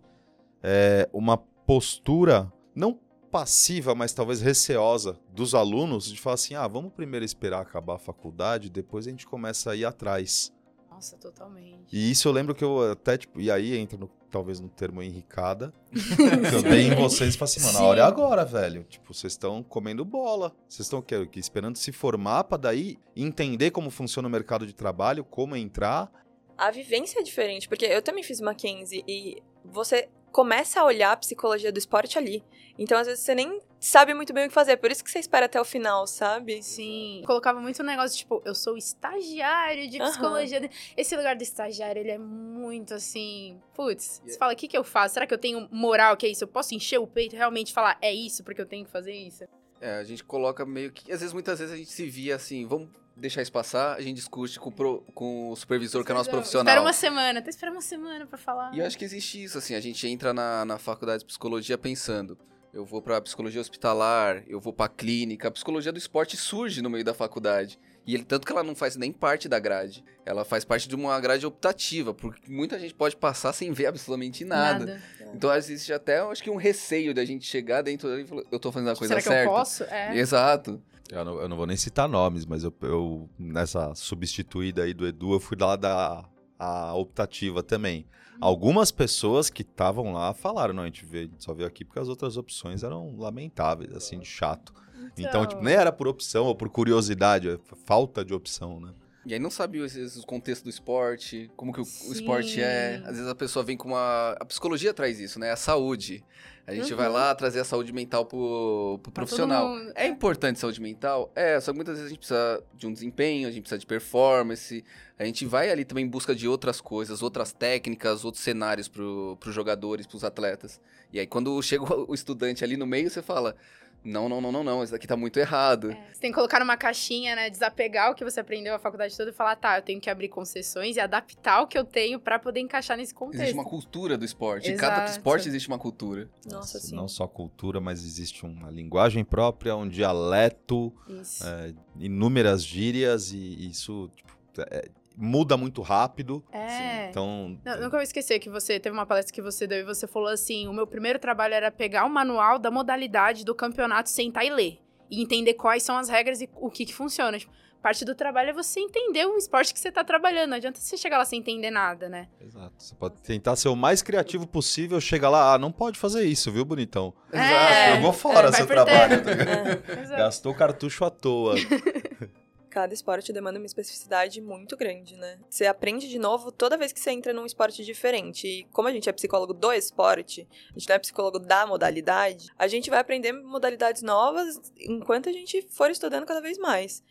é, 0.62 1.08
uma 1.12 1.36
postura 1.36 2.52
não 2.74 2.98
passiva, 3.30 3.94
mas 3.94 4.12
talvez 4.12 4.40
receosa 4.40 5.18
dos 5.32 5.54
alunos 5.54 6.10
de 6.10 6.20
falar 6.20 6.34
assim, 6.34 6.54
ah, 6.54 6.66
vamos 6.66 6.92
primeiro 6.92 7.24
esperar 7.24 7.60
acabar 7.60 7.94
a 7.94 7.98
faculdade, 7.98 8.68
depois 8.68 9.06
a 9.06 9.10
gente 9.10 9.26
começa 9.26 9.70
a 9.70 9.76
ir 9.76 9.84
atrás. 9.84 10.52
Nossa, 10.90 11.16
totalmente. 11.16 11.96
E 11.96 12.10
isso 12.10 12.28
eu 12.28 12.32
lembro 12.32 12.54
que 12.54 12.62
eu 12.62 12.92
até, 12.92 13.16
tipo, 13.16 13.40
e 13.40 13.50
aí 13.50 13.74
entra 13.76 13.96
no, 13.96 14.06
talvez 14.30 14.60
no 14.60 14.68
termo 14.68 15.02
enricada, 15.02 15.72
que 15.90 16.54
eu 16.54 16.62
dei 16.62 16.88
em 16.88 16.94
vocês 16.94 17.34
e 17.34 17.38
falei 17.38 17.54
assim, 17.54 17.62
mano, 17.64 17.78
a 17.78 17.82
hora 17.82 18.00
é 18.00 18.04
Sim. 18.04 18.08
agora, 18.08 18.44
velho. 18.44 18.84
Tipo, 18.84 19.14
vocês 19.14 19.32
estão 19.32 19.62
comendo 19.62 20.04
bola. 20.04 20.54
Vocês 20.68 20.86
estão 20.86 21.02
Esperando 21.36 21.76
se 21.76 21.90
formar 21.90 22.44
pra 22.44 22.58
daí 22.58 22.98
entender 23.16 23.70
como 23.70 23.88
funciona 23.90 24.28
o 24.28 24.30
mercado 24.30 24.66
de 24.66 24.74
trabalho, 24.74 25.24
como 25.24 25.56
entrar. 25.56 26.10
A 26.58 26.70
vivência 26.70 27.20
é 27.20 27.22
diferente, 27.22 27.66
porque 27.66 27.86
eu 27.86 28.02
também 28.02 28.22
fiz 28.22 28.38
Mackenzie 28.38 29.02
e 29.08 29.42
você 29.64 30.08
começa 30.32 30.80
a 30.80 30.84
olhar 30.84 31.12
a 31.12 31.16
psicologia 31.16 31.72
do 31.72 31.78
esporte 31.78 32.18
ali. 32.18 32.42
Então, 32.78 32.98
às 32.98 33.06
vezes, 33.06 33.22
você 33.22 33.34
nem 33.34 33.60
sabe 33.78 34.14
muito 34.14 34.32
bem 34.32 34.46
o 34.46 34.48
que 34.48 34.54
fazer. 34.54 34.76
Por 34.76 34.90
isso 34.90 35.02
que 35.02 35.10
você 35.10 35.18
espera 35.18 35.46
até 35.46 35.60
o 35.60 35.64
final, 35.64 36.06
sabe? 36.06 36.62
Sim. 36.62 37.22
Colocava 37.26 37.60
muito 37.60 37.82
um 37.82 37.86
negócio, 37.86 38.16
tipo, 38.16 38.42
eu 38.44 38.54
sou 38.54 38.76
estagiário 38.76 39.88
de 39.88 39.98
psicologia. 39.98 40.70
Esse 40.96 41.16
lugar 41.16 41.36
do 41.36 41.42
estagiário, 41.42 42.00
ele 42.00 42.10
é 42.10 42.18
muito 42.18 42.94
assim. 42.94 43.60
Putz, 43.74 44.22
você 44.24 44.38
fala, 44.38 44.52
o 44.52 44.56
que, 44.56 44.68
que 44.68 44.76
eu 44.76 44.84
faço? 44.84 45.14
Será 45.14 45.26
que 45.26 45.34
eu 45.34 45.38
tenho 45.38 45.68
moral 45.70 46.16
que 46.16 46.26
é 46.26 46.28
isso? 46.30 46.44
Eu 46.44 46.48
posso 46.48 46.74
encher 46.74 46.98
o 46.98 47.06
peito 47.06 47.34
e 47.34 47.38
realmente 47.38 47.72
falar, 47.72 47.98
é 48.00 48.12
isso, 48.12 48.44
porque 48.44 48.60
eu 48.60 48.66
tenho 48.66 48.84
que 48.84 48.90
fazer 48.90 49.12
isso? 49.12 49.44
É, 49.80 49.96
a 49.96 50.04
gente 50.04 50.22
coloca 50.22 50.64
meio 50.66 50.92
que. 50.92 51.10
Às 51.10 51.20
vezes, 51.20 51.32
muitas 51.32 51.58
vezes 51.58 51.74
a 51.74 51.76
gente 51.76 51.90
se 51.90 52.06
via 52.06 52.36
assim, 52.36 52.66
vamos 52.66 52.90
deixar 53.16 53.42
isso 53.42 53.52
passar, 53.52 53.96
a 53.96 54.00
gente 54.00 54.16
discute 54.16 54.58
com 54.58 54.70
o, 54.70 54.72
pro- 54.72 55.00
com 55.14 55.50
o 55.50 55.56
supervisor, 55.56 56.04
que 56.04 56.10
é 56.12 56.14
nosso 56.14 56.30
profissional. 56.30 56.66
Espera 56.72 56.80
uma 56.80 56.92
semana, 56.92 57.38
até 57.40 57.50
espera 57.50 57.70
uma 57.72 57.80
semana 57.82 58.26
pra 58.26 58.38
falar. 58.38 58.74
E 58.74 58.78
eu 58.78 58.86
acho 58.86 58.96
que 58.96 59.04
existe 59.04 59.42
isso, 59.42 59.58
assim, 59.58 59.74
a 59.74 59.80
gente 59.80 60.06
entra 60.08 60.32
na, 60.32 60.64
na 60.64 60.78
faculdade 60.78 61.20
de 61.20 61.26
psicologia 61.26 61.76
pensando, 61.76 62.38
eu 62.72 62.84
vou 62.84 63.02
pra 63.02 63.20
psicologia 63.20 63.60
hospitalar, 63.60 64.42
eu 64.46 64.60
vou 64.60 64.72
pra 64.72 64.88
clínica, 64.88 65.48
a 65.48 65.50
psicologia 65.50 65.90
do 65.92 65.98
esporte 65.98 66.36
surge 66.36 66.80
no 66.80 66.88
meio 66.88 67.04
da 67.04 67.12
faculdade. 67.12 67.78
E 68.06 68.14
ele, 68.14 68.24
tanto 68.24 68.46
que 68.46 68.52
ela 68.52 68.62
não 68.62 68.74
faz 68.74 68.96
nem 68.96 69.12
parte 69.12 69.46
da 69.48 69.58
grade, 69.58 70.02
ela 70.24 70.42
faz 70.44 70.64
parte 70.64 70.88
de 70.88 70.94
uma 70.94 71.20
grade 71.20 71.44
optativa, 71.44 72.14
porque 72.14 72.50
muita 72.50 72.78
gente 72.78 72.94
pode 72.94 73.14
passar 73.14 73.52
sem 73.52 73.70
ver 73.72 73.86
absolutamente 73.86 74.44
nada. 74.44 75.00
Então 75.34 75.54
existe 75.54 75.92
até, 75.92 76.20
eu 76.20 76.30
acho 76.30 76.42
que 76.42 76.48
um 76.50 76.56
receio 76.56 77.12
da 77.12 77.24
gente 77.24 77.44
chegar 77.44 77.82
dentro 77.82 78.18
e 78.18 78.26
falar, 78.26 78.42
eu 78.50 78.58
tô 78.58 78.72
fazendo 78.72 78.90
a 78.90 78.96
coisa 78.96 79.12
Será 79.14 79.20
que 79.22 79.28
certa. 79.28 79.44
eu 79.44 79.54
posso? 79.54 79.84
É. 79.84 80.16
Exato. 80.16 80.82
Eu 81.10 81.24
não, 81.24 81.40
eu 81.40 81.48
não 81.48 81.56
vou 81.56 81.66
nem 81.66 81.76
citar 81.76 82.08
nomes, 82.08 82.46
mas 82.46 82.62
eu, 82.62 82.72
eu, 82.82 83.28
nessa 83.38 83.94
substituída 83.94 84.82
aí 84.82 84.94
do 84.94 85.06
Edu, 85.06 85.32
eu 85.32 85.40
fui 85.40 85.56
lá 85.58 85.76
da 85.76 86.24
a 86.60 86.94
optativa 86.94 87.62
também. 87.62 88.06
Algumas 88.38 88.90
pessoas 88.90 89.48
que 89.48 89.62
estavam 89.62 90.12
lá 90.12 90.34
falaram, 90.34 90.74
não, 90.74 90.82
a 90.82 90.86
gente, 90.86 91.06
veio, 91.06 91.26
a 91.26 91.30
gente 91.30 91.42
só 91.42 91.54
veio 91.54 91.66
aqui 91.66 91.84
porque 91.86 91.98
as 91.98 92.08
outras 92.08 92.36
opções 92.36 92.82
eram 92.82 93.16
lamentáveis, 93.16 93.94
assim, 93.94 94.18
de 94.18 94.26
chato. 94.26 94.74
Então, 95.16 95.46
tipo, 95.46 95.62
nem 95.62 95.74
era 95.74 95.90
por 95.90 96.06
opção 96.06 96.44
ou 96.46 96.54
por 96.54 96.68
curiosidade, 96.68 97.48
é 97.48 97.58
falta 97.86 98.22
de 98.22 98.34
opção, 98.34 98.78
né? 98.78 98.92
E 99.26 99.34
aí 99.34 99.38
não 99.40 99.50
sabia 99.50 99.84
às 99.84 99.94
vezes, 99.94 100.16
o 100.22 100.26
contexto 100.26 100.64
do 100.64 100.70
esporte, 100.70 101.50
como 101.54 101.72
que 101.72 101.80
o, 101.80 101.84
o 101.84 102.12
esporte 102.12 102.60
é. 102.60 103.02
Às 103.04 103.16
vezes 103.16 103.28
a 103.28 103.34
pessoa 103.34 103.62
vem 103.64 103.76
com 103.76 103.88
uma. 103.88 104.36
A 104.40 104.44
psicologia 104.46 104.94
traz 104.94 105.20
isso, 105.20 105.38
né? 105.38 105.50
A 105.50 105.56
saúde. 105.56 106.24
A 106.66 106.74
gente 106.74 106.92
Uhum. 106.92 106.96
vai 106.96 107.08
lá 107.08 107.34
trazer 107.34 107.58
a 107.60 107.64
saúde 107.64 107.92
mental 107.92 108.24
pro, 108.24 108.98
pro 109.02 109.10
profissional. 109.12 109.68
mundo. 109.70 109.92
É 109.96 110.06
importante 110.06 110.58
saúde 110.58 110.80
mental? 110.80 111.30
É, 111.34 111.58
só 111.60 111.72
que 111.72 111.76
muitas 111.76 111.94
vezes 111.96 112.06
a 112.06 112.08
gente 112.10 112.18
precisa 112.18 112.62
de 112.74 112.86
um 112.86 112.92
desempenho, 112.92 113.48
a 113.48 113.50
gente 113.50 113.62
precisa 113.62 113.78
de 113.78 113.86
performance. 113.86 114.84
A 115.18 115.24
gente 115.24 115.44
vai 115.44 115.68
ali 115.70 115.84
também 115.84 116.04
em 116.04 116.08
busca 116.08 116.34
de 116.34 116.46
outras 116.48 116.80
coisas, 116.80 117.22
outras 117.22 117.52
técnicas, 117.52 118.24
outros 118.24 118.42
cenários 118.44 118.88
pro, 118.88 119.36
pros 119.40 119.54
jogadores, 119.54 120.06
pros 120.06 120.22
atletas. 120.24 120.80
E 121.12 121.18
aí 121.18 121.26
quando 121.26 121.60
chega 121.62 121.82
o 122.08 122.14
estudante 122.14 122.62
ali 122.64 122.76
no 122.76 122.86
meio, 122.86 123.10
você 123.10 123.20
fala. 123.20 123.54
Não, 124.02 124.28
não, 124.28 124.40
não, 124.40 124.50
não, 124.50 124.64
não, 124.64 124.82
isso 124.82 124.92
daqui 124.92 125.06
tá 125.06 125.16
muito 125.16 125.38
errado. 125.38 125.90
É, 125.90 125.94
Você 126.12 126.20
tem 126.20 126.30
que 126.30 126.34
colocar 126.34 126.58
numa 126.58 126.76
caixinha, 126.76 127.36
né? 127.36 127.50
Desapegar 127.50 128.10
o 128.10 128.14
que 128.14 128.24
você 128.24 128.40
aprendeu 128.40 128.74
a 128.74 128.78
faculdade 128.78 129.14
toda 129.16 129.30
e 129.30 129.32
falar, 129.32 129.56
tá, 129.56 129.78
eu 129.78 129.82
tenho 129.82 130.00
que 130.00 130.08
abrir 130.08 130.28
concessões 130.28 130.96
e 130.96 131.00
adaptar 131.00 131.60
o 131.62 131.66
que 131.66 131.78
eu 131.78 131.84
tenho 131.84 132.18
pra 132.18 132.38
poder 132.38 132.60
encaixar 132.60 132.96
nesse 132.96 133.12
contexto. 133.12 133.42
Existe 133.42 133.54
uma 133.54 133.64
cultura 133.64 134.16
do 134.16 134.24
esporte. 134.24 134.70
Em 134.70 134.76
cada 134.76 134.96
Exato. 134.96 135.10
esporte 135.10 135.48
existe 135.48 135.68
uma 135.68 135.78
cultura. 135.78 136.30
Nossa, 136.50 136.78
sim. 136.80 136.94
Não 136.94 137.08
só 137.08 137.26
cultura, 137.26 137.80
mas 137.80 138.02
existe 138.04 138.46
uma 138.46 138.70
linguagem 138.70 139.24
própria, 139.24 139.76
um 139.76 139.88
dialeto, 139.88 140.92
Isso. 141.06 141.46
é, 141.46 141.74
inúmeras 141.98 142.64
gírias 142.64 143.32
e 143.32 143.68
isso 143.68 144.10
tipo, 144.16 144.32
é, 144.70 144.88
muda 145.16 145.56
muito 145.56 145.82
rápido. 145.82 146.42
É. 146.52 147.08
Então, 147.08 147.58
Não, 147.64 147.76
nunca 147.76 147.90
vou 147.90 148.02
esquecer 148.02 148.38
que 148.38 148.48
você 148.48 148.78
teve 148.78 148.94
uma 148.94 149.06
palestra 149.06 149.34
que 149.34 149.42
você 149.42 149.66
deu 149.66 149.78
e 149.78 149.84
você 149.84 150.06
falou 150.06 150.28
assim: 150.28 150.66
o 150.68 150.72
meu 150.72 150.86
primeiro 150.86 151.18
trabalho 151.18 151.54
era 151.54 151.70
pegar 151.70 152.04
o 152.04 152.10
manual 152.10 152.58
da 152.58 152.70
modalidade 152.70 153.44
do 153.44 153.54
campeonato, 153.54 154.08
sentar 154.08 154.44
e 154.44 154.50
ler. 154.50 154.78
E 155.10 155.22
entender 155.22 155.54
quais 155.54 155.82
são 155.82 155.96
as 155.96 156.08
regras 156.08 156.40
e 156.40 156.48
o 156.54 156.70
que, 156.70 156.86
que 156.86 156.94
funciona. 156.94 157.36
Tipo, 157.38 157.52
parte 157.82 158.04
do 158.04 158.14
trabalho 158.14 158.50
é 158.50 158.52
você 158.52 158.78
entender 158.78 159.26
o 159.26 159.36
esporte 159.36 159.74
que 159.74 159.80
você 159.80 159.90
tá 159.90 160.04
trabalhando. 160.04 160.50
Não 160.50 160.56
adianta 160.56 160.78
você 160.78 160.96
chegar 160.96 161.18
lá 161.18 161.24
sem 161.24 161.40
entender 161.40 161.70
nada, 161.70 162.08
né? 162.08 162.28
Exato. 162.40 162.72
Você 162.78 162.94
pode 162.94 163.16
tentar 163.22 163.56
ser 163.56 163.68
o 163.68 163.76
mais 163.76 164.02
criativo 164.02 164.46
possível, 164.46 165.00
chega 165.00 165.28
lá, 165.28 165.54
ah, 165.54 165.58
não 165.58 165.72
pode 165.72 165.98
fazer 165.98 166.22
isso, 166.24 166.52
viu, 166.52 166.64
bonitão? 166.64 167.12
É, 167.32 167.96
Jogou 167.96 168.12
fora 168.12 168.48
é, 168.48 168.52
seu 168.52 168.66
trabalho. 168.66 169.22
tá? 169.24 169.30
É. 169.30 170.16
Gastou 170.16 170.54
cartucho 170.54 171.04
à 171.04 171.10
toa. 171.10 171.54
Cada 172.70 172.94
esporte 172.94 173.32
demanda 173.32 173.58
uma 173.58 173.66
especificidade 173.66 174.40
muito 174.40 174.76
grande, 174.76 175.16
né? 175.16 175.40
Você 175.50 175.66
aprende 175.66 176.08
de 176.08 176.20
novo 176.20 176.52
toda 176.52 176.76
vez 176.76 176.92
que 176.92 177.00
você 177.00 177.10
entra 177.10 177.32
num 177.32 177.44
esporte 177.44 177.84
diferente. 177.84 178.46
E 178.46 178.64
como 178.72 178.86
a 178.86 178.92
gente 178.92 179.08
é 179.08 179.12
psicólogo 179.12 179.52
do 179.52 179.72
esporte, 179.72 180.46
a 180.70 180.78
gente 180.78 180.88
não 180.88 180.94
é 180.94 180.98
psicólogo 181.00 181.40
da 181.40 181.66
modalidade, 181.66 182.48
a 182.56 182.68
gente 182.68 182.88
vai 182.88 183.00
aprender 183.00 183.32
modalidades 183.32 184.02
novas 184.02 184.72
enquanto 184.78 185.28
a 185.28 185.32
gente 185.32 185.62
for 185.62 185.90
estudando 185.90 186.24
cada 186.24 186.40
vez 186.40 186.58
mais. 186.58 187.02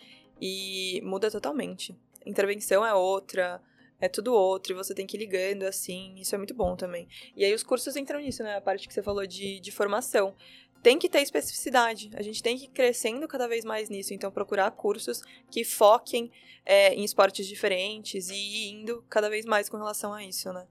E 0.41 1.01
muda 1.03 1.29
totalmente. 1.29 1.93
Intervenção 2.25 2.85
é 2.85 2.93
outra, 2.93 3.61
é 3.99 4.07
tudo 4.07 4.33
outro, 4.33 4.71
e 4.71 4.75
você 4.75 4.93
tem 4.93 5.05
que 5.05 5.17
ir 5.17 5.19
ligando 5.19 5.63
assim, 5.63 6.15
isso 6.17 6.33
é 6.33 6.37
muito 6.37 6.53
bom 6.53 6.75
também. 6.75 7.07
E 7.35 7.43
aí 7.43 7.53
os 7.53 7.63
cursos 7.63 7.97
entram 7.97 8.21
nisso, 8.21 8.43
né? 8.43 8.55
A 8.55 8.61
parte 8.61 8.87
que 8.87 8.93
você 8.93 9.03
falou 9.03 9.27
de, 9.27 9.59
de 9.59 9.71
formação. 9.71 10.33
Tem 10.81 10.97
que 10.97 11.09
ter 11.09 11.21
especificidade. 11.21 12.09
A 12.15 12.21
gente 12.21 12.41
tem 12.41 12.57
que 12.57 12.65
ir 12.65 12.69
crescendo 12.69 13.27
cada 13.27 13.47
vez 13.47 13.65
mais 13.65 13.89
nisso. 13.89 14.13
Então, 14.13 14.31
procurar 14.31 14.71
cursos 14.71 15.21
que 15.51 15.63
foquem 15.63 16.31
é, 16.65 16.93
em 16.93 17.03
esportes 17.03 17.47
diferentes 17.47 18.29
e 18.29 18.35
ir 18.35 18.71
indo 18.71 19.03
cada 19.09 19.29
vez 19.29 19.45
mais 19.45 19.67
com 19.69 19.77
relação 19.77 20.13
a 20.13 20.23
isso, 20.23 20.51
né? 20.53 20.65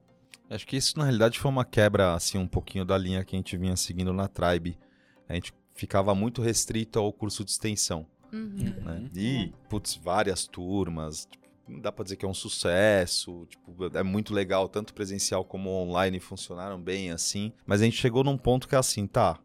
Acho 0.51 0.67
que 0.67 0.77
isso, 0.77 0.97
na 0.99 1.05
realidade, 1.05 1.39
foi 1.39 1.51
uma 1.51 1.65
quebra, 1.65 2.15
assim, 2.15 2.39
um 2.39 2.47
pouquinho 2.49 2.85
da 2.85 2.97
linha 2.97 3.23
que 3.23 3.37
a 3.37 3.39
gente 3.39 3.55
vinha 3.57 3.77
seguindo 3.77 4.13
na 4.15 4.29
Tribe. 4.29 4.79
A 5.29 5.35
gente 5.35 5.53
ficava 5.75 6.15
muito 6.15 6.41
restrito 6.41 6.99
ao 6.99 7.13
curso 7.13 7.45
de 7.45 7.51
extensão, 7.51 8.07
Uhum. 8.33 8.75
né? 8.83 9.11
E, 9.15 9.53
putz, 9.69 9.95
várias 9.95 10.47
turmas, 10.47 11.27
tipo, 11.31 11.47
não 11.69 11.81
dá 11.81 11.93
pra 11.93 12.03
dizer 12.03 12.17
que 12.17 12.25
é 12.25 12.29
um 12.29 12.33
sucesso, 12.35 13.47
tipo, 13.51 13.75
é 13.95 14.03
muito 14.03 14.33
legal, 14.33 14.69
tanto 14.71 14.95
presencial 14.95 15.45
como 15.45 15.69
online 15.71 16.19
funcionaram 16.19 16.81
bem, 16.81 17.11
assim. 17.11 17.53
Mas 17.67 17.83
a 17.83 17.85
gente 17.85 17.97
chegou 17.99 18.25
num 18.25 18.39
ponto 18.39 18.67
que 18.67 18.75
é 18.75 18.79
assim, 18.79 19.07
tá, 19.07 19.39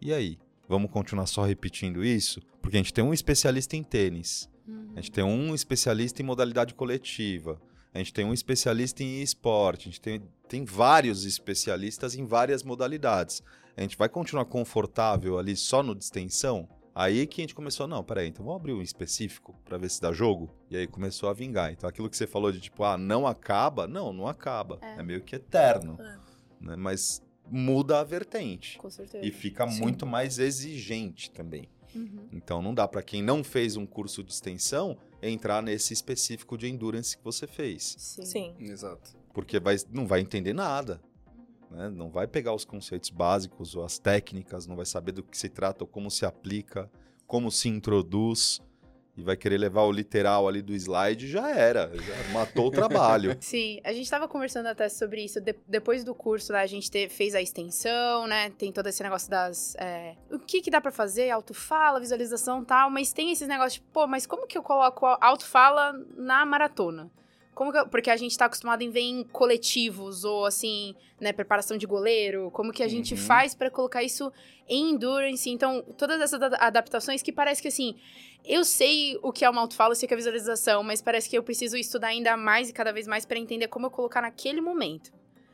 e 0.00 0.12
aí? 0.12 0.38
Vamos 0.68 0.90
continuar 0.90 1.26
só 1.26 1.42
repetindo 1.44 2.04
isso? 2.04 2.40
Porque 2.62 2.76
a 2.76 2.80
gente 2.80 2.94
tem 2.94 3.02
um 3.04 3.12
especialista 3.12 3.76
em 3.76 3.82
tênis, 3.82 4.48
Uhum. 4.66 4.92
a 4.94 5.00
gente 5.00 5.10
tem 5.10 5.24
um 5.24 5.52
especialista 5.54 6.22
em 6.22 6.24
modalidade 6.24 6.74
coletiva. 6.74 7.60
A 7.92 7.98
gente 7.98 8.12
tem 8.14 8.24
um 8.24 8.32
especialista 8.32 9.02
em 9.02 9.20
esporte. 9.20 9.88
A 9.88 9.90
gente 9.90 10.00
tem, 10.00 10.22
tem 10.48 10.64
vários 10.64 11.24
especialistas 11.24 12.14
em 12.14 12.24
várias 12.24 12.62
modalidades. 12.62 13.42
A 13.76 13.80
gente 13.82 13.96
vai 13.98 14.08
continuar 14.08 14.44
confortável 14.44 15.38
ali 15.38 15.56
só 15.56 15.82
no 15.82 15.92
distensão? 15.94 16.68
Aí 16.94 17.26
que 17.26 17.40
a 17.40 17.42
gente 17.44 17.54
começou, 17.54 17.88
não, 17.88 18.04
peraí, 18.04 18.28
então 18.28 18.44
vamos 18.44 18.60
abrir 18.60 18.74
um 18.74 18.82
específico 18.82 19.56
pra 19.64 19.76
ver 19.76 19.90
se 19.90 20.00
dá 20.00 20.12
jogo? 20.12 20.54
E 20.70 20.76
aí 20.76 20.86
começou 20.86 21.28
a 21.28 21.32
vingar. 21.32 21.72
Então 21.72 21.88
aquilo 21.88 22.08
que 22.08 22.16
você 22.16 22.28
falou 22.28 22.52
de 22.52 22.60
tipo, 22.60 22.84
ah, 22.84 22.96
não 22.96 23.26
acaba? 23.26 23.88
Não, 23.88 24.12
não 24.12 24.28
acaba. 24.28 24.78
É, 24.82 25.00
É. 25.00 25.02
meio 25.02 25.20
que 25.22 25.34
eterno. 25.34 25.96
É. 26.00 26.18
né? 26.60 26.76
Mas 26.76 27.20
muda 27.50 28.00
a 28.00 28.04
vertente. 28.04 28.78
Com 28.78 28.88
certeza. 28.90 29.24
E 29.26 29.30
fica 29.30 29.68
Sim. 29.68 29.80
muito 29.80 30.06
mais 30.06 30.38
exigente 30.38 31.30
também. 31.30 31.68
Uhum. 31.94 32.28
Então 32.32 32.62
não 32.62 32.72
dá 32.72 32.86
para 32.86 33.02
quem 33.02 33.20
não 33.22 33.42
fez 33.42 33.76
um 33.76 33.84
curso 33.84 34.22
de 34.22 34.32
extensão 34.32 34.96
entrar 35.20 35.60
nesse 35.60 35.92
específico 35.92 36.56
de 36.56 36.68
endurance 36.68 37.16
que 37.18 37.24
você 37.24 37.46
fez, 37.48 37.96
Sim. 37.98 38.24
Sim. 38.24 38.54
Exato. 38.60 39.10
porque 39.34 39.58
vai, 39.58 39.76
não 39.92 40.06
vai 40.06 40.20
entender 40.20 40.52
nada. 40.52 41.00
né? 41.70 41.88
Não 41.90 42.08
vai 42.08 42.28
pegar 42.28 42.54
os 42.54 42.64
conceitos 42.64 43.10
básicos 43.10 43.74
ou 43.74 43.84
as 43.84 43.98
técnicas, 43.98 44.66
não 44.68 44.76
vai 44.76 44.86
saber 44.86 45.12
do 45.12 45.22
que 45.24 45.36
se 45.36 45.48
trata 45.48 45.82
ou 45.82 45.88
como 45.88 46.10
se 46.10 46.24
aplica, 46.24 46.88
como 47.26 47.50
se 47.50 47.68
introduz 47.68 48.60
e 49.20 49.24
vai 49.24 49.36
querer 49.36 49.58
levar 49.58 49.82
o 49.82 49.92
literal 49.92 50.48
ali 50.48 50.60
do 50.62 50.72
slide, 50.74 51.28
já 51.28 51.50
era, 51.50 51.90
já 51.94 52.32
matou 52.32 52.66
o 52.68 52.70
trabalho. 52.70 53.36
Sim, 53.40 53.80
a 53.84 53.92
gente 53.92 54.10
tava 54.10 54.26
conversando 54.26 54.66
até 54.66 54.88
sobre 54.88 55.22
isso. 55.24 55.40
de- 55.40 55.54
depois 55.68 56.02
do 56.04 56.14
curso, 56.14 56.52
né, 56.52 56.60
a 56.60 56.66
gente 56.66 56.90
te- 56.90 57.08
fez 57.08 57.34
a 57.34 57.40
extensão, 57.42 58.26
né? 58.26 58.50
Tem 58.50 58.72
todo 58.72 58.86
esse 58.88 59.02
negócio 59.02 59.30
das. 59.30 59.74
é, 59.76 60.16
o 60.30 60.38
que 60.38 60.60
que 60.60 60.70
dá 60.70 60.80
pra 60.80 60.90
fazer? 60.90 61.30
Autofala, 61.30 62.00
visualização 62.00 62.64
tal. 62.64 62.90
Mas 62.90 63.12
tem 63.12 63.30
esses 63.32 63.46
negócios, 63.46 63.74
tipo, 63.74 63.86
pô, 63.92 64.06
mas 64.06 64.26
como 64.26 64.46
que 64.46 64.56
eu 64.58 64.62
coloco 64.62 65.06
autofala 65.20 65.92
na 66.16 66.44
maratona? 66.46 67.10
Como 67.60 67.72
que 67.72 67.76
eu- 67.78 67.86
porque 67.88 68.08
a 68.08 68.16
gente 68.16 68.38
tá 68.38 68.46
acostumado 68.46 68.80
em 68.80 68.88
ver 68.88 69.00
em 69.02 69.22
coletivos 69.22 70.24
ou 70.24 70.46
assim, 70.46 70.94
né, 71.20 71.30
preparação 71.30 71.76
de 71.76 71.84
goleiro, 71.84 72.50
como 72.52 72.72
que 72.72 72.82
a 72.82 72.88
gente 72.88 73.12
Uhum. 73.12 73.20
faz 73.20 73.54
pra 73.54 73.68
colocar 73.70 74.02
isso 74.02 74.32
em 74.66 74.92
endurance. 74.92 75.50
Então, 75.50 75.82
todas 75.98 76.22
essas 76.22 76.40
ada- 76.40 76.56
adaptações 76.56 77.20
que 77.22 77.30
parece 77.30 77.60
que 77.60 77.68
assim, 77.68 77.96
eu 78.46 78.64
sei 78.64 79.18
o 79.22 79.30
que 79.30 79.44
é 79.44 79.50
uma 79.50 79.60
autofala, 79.60 79.92
eu 79.92 79.96
sei 79.96 80.06
o 80.06 80.08
que 80.08 80.14
é 80.14 80.16
visualização, 80.16 80.82
mas 80.82 81.02
parece 81.02 81.28
que 81.28 81.36
eu 81.36 81.42
preciso 81.42 81.76
estudar 81.76 82.08
ainda 82.08 82.34
mais 82.34 82.70
e 82.70 82.72
cada 82.72 82.94
vez 82.94 83.06
mais 83.06 83.26
pra 83.26 83.38
entender 83.38 83.68
como 83.68 83.84
eu 83.84 83.90
colocar 83.90 84.22
naquele 84.22 84.62
momento, 84.62 85.12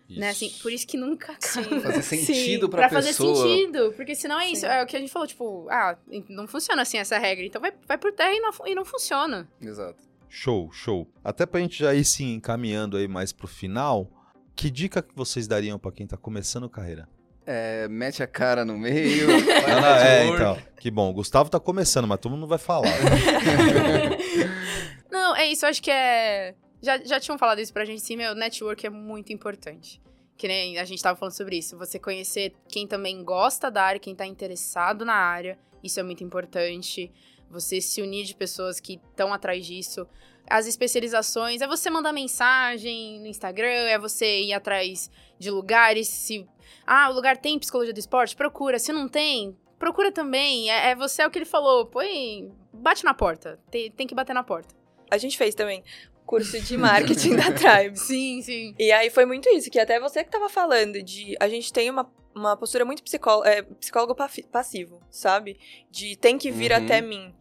né? 0.08 0.28
Assim, 0.28 0.48
por 0.62 0.70
isso 0.70 0.86
que 0.86 0.96
nunca 0.96 1.32
acaba. 1.32 1.40
Fazer 2.00 2.02
sentido 2.02 2.68
pra, 2.68 2.82
Pra 2.82 2.88
fazer 2.90 3.08
pessoa. 3.08 3.34
sentido, 3.48 3.92
porque 3.96 4.14
senão 4.14 4.38
é 4.38 4.48
isso, 4.48 4.60
Sim. 4.60 4.68
é 4.68 4.80
o 4.80 4.86
que 4.86 4.96
a 4.96 5.00
gente 5.00 5.10
falou, 5.12 5.26
tipo, 5.26 5.66
ah, 5.68 5.98
não 6.28 6.46
funciona 6.46 6.82
assim 6.82 6.98
essa 6.98 7.18
regra, 7.18 7.44
então 7.44 7.60
vai, 7.60 7.72
vai 7.84 7.98
por 7.98 8.12
terra 8.12 8.32
e 8.32 8.38
não, 8.38 8.52
e 8.64 8.76
não 8.76 8.84
funciona. 8.84 9.48
Exato. 9.60 10.06
Show, 10.28 10.70
show. 10.72 11.08
Até 11.24 11.46
pra 11.46 11.60
gente 11.60 11.78
já 11.78 11.94
ir 11.94 12.04
se 12.04 12.24
encaminhando 12.24 12.96
aí 12.96 13.08
mais 13.08 13.32
pro 13.32 13.46
final, 13.46 14.10
que 14.54 14.70
dica 14.70 15.02
que 15.02 15.14
vocês 15.14 15.46
dariam 15.46 15.78
pra 15.78 15.92
quem 15.92 16.06
tá 16.06 16.16
começando 16.16 16.68
carreira? 16.68 17.08
É, 17.46 17.86
mete 17.88 18.22
a 18.22 18.26
cara 18.26 18.64
no 18.64 18.76
meio. 18.76 19.28
Ah, 19.66 19.72
faz 19.82 19.82
não, 19.82 19.86
é, 19.86 20.26
então. 20.26 20.58
Que 20.80 20.90
bom, 20.90 21.10
o 21.10 21.12
Gustavo 21.12 21.50
tá 21.50 21.60
começando, 21.60 22.06
mas 22.06 22.18
todo 22.18 22.32
mundo 22.32 22.46
vai 22.46 22.58
falar. 22.58 22.88
Não, 25.10 25.34
é 25.34 25.50
isso, 25.50 25.66
acho 25.66 25.82
que 25.82 25.90
é. 25.90 26.54
Já, 26.80 26.98
já 26.98 27.18
tinham 27.18 27.38
falado 27.38 27.60
isso 27.60 27.72
pra 27.72 27.84
gente, 27.84 28.00
sim, 28.00 28.16
meu, 28.16 28.34
network 28.34 28.86
é 28.86 28.90
muito 28.90 29.32
importante. 29.32 30.00
Que 30.36 30.46
nem 30.46 30.78
a 30.78 30.84
gente 30.84 31.02
tava 31.02 31.18
falando 31.18 31.32
sobre 31.32 31.56
isso. 31.56 31.76
Você 31.78 31.98
conhecer 31.98 32.54
quem 32.68 32.86
também 32.86 33.24
gosta 33.24 33.70
da 33.70 33.82
área, 33.82 33.98
quem 33.98 34.14
tá 34.14 34.26
interessado 34.26 35.04
na 35.04 35.14
área, 35.14 35.58
isso 35.82 35.98
é 35.98 36.02
muito 36.02 36.22
importante. 36.22 37.10
Você 37.50 37.80
se 37.80 38.02
unir 38.02 38.24
de 38.24 38.34
pessoas 38.34 38.80
que 38.80 39.00
estão 39.10 39.32
atrás 39.32 39.66
disso. 39.66 40.06
As 40.48 40.66
especializações, 40.66 41.60
é 41.60 41.66
você 41.66 41.90
mandar 41.90 42.12
mensagem 42.12 43.18
no 43.20 43.26
Instagram, 43.26 43.88
é 43.88 43.98
você 43.98 44.42
ir 44.42 44.52
atrás 44.52 45.10
de 45.38 45.50
lugares. 45.50 46.08
Se. 46.08 46.46
Ah, 46.86 47.08
o 47.10 47.14
lugar 47.14 47.36
tem 47.36 47.58
psicologia 47.58 47.92
do 47.92 47.98
esporte? 47.98 48.36
Procura. 48.36 48.78
Se 48.78 48.92
não 48.92 49.08
tem, 49.08 49.56
procura 49.78 50.12
também. 50.12 50.70
É, 50.70 50.90
é 50.90 50.94
você, 50.94 51.22
é 51.22 51.26
o 51.26 51.30
que 51.30 51.38
ele 51.38 51.44
falou. 51.44 51.86
Põe. 51.86 52.52
Bate 52.72 53.04
na 53.04 53.14
porta. 53.14 53.58
Tem, 53.70 53.90
tem 53.90 54.06
que 54.06 54.14
bater 54.14 54.34
na 54.34 54.44
porta. 54.44 54.74
A 55.10 55.18
gente 55.18 55.36
fez 55.36 55.54
também 55.54 55.82
curso 56.26 56.60
de 56.60 56.76
marketing 56.76 57.36
da 57.36 57.52
Tribe. 57.54 57.98
Sim, 57.98 58.42
sim. 58.42 58.74
E 58.78 58.90
aí 58.90 59.08
foi 59.08 59.24
muito 59.24 59.48
isso, 59.50 59.70
que 59.70 59.78
até 59.78 59.98
você 59.98 60.24
que 60.24 60.30
tava 60.30 60.48
falando 60.48 61.02
de. 61.02 61.36
A 61.40 61.48
gente 61.48 61.72
tem 61.72 61.88
uma, 61.88 62.10
uma 62.36 62.56
postura 62.56 62.84
muito 62.84 63.02
psicó 63.02 63.42
é, 63.44 63.62
psicólogo 63.62 64.14
passivo, 64.52 65.00
sabe? 65.10 65.58
De 65.90 66.14
tem 66.16 66.36
que 66.38 66.50
vir 66.50 66.70
Uhum. 66.70 66.76
até 66.78 67.00
mim. 67.00 67.34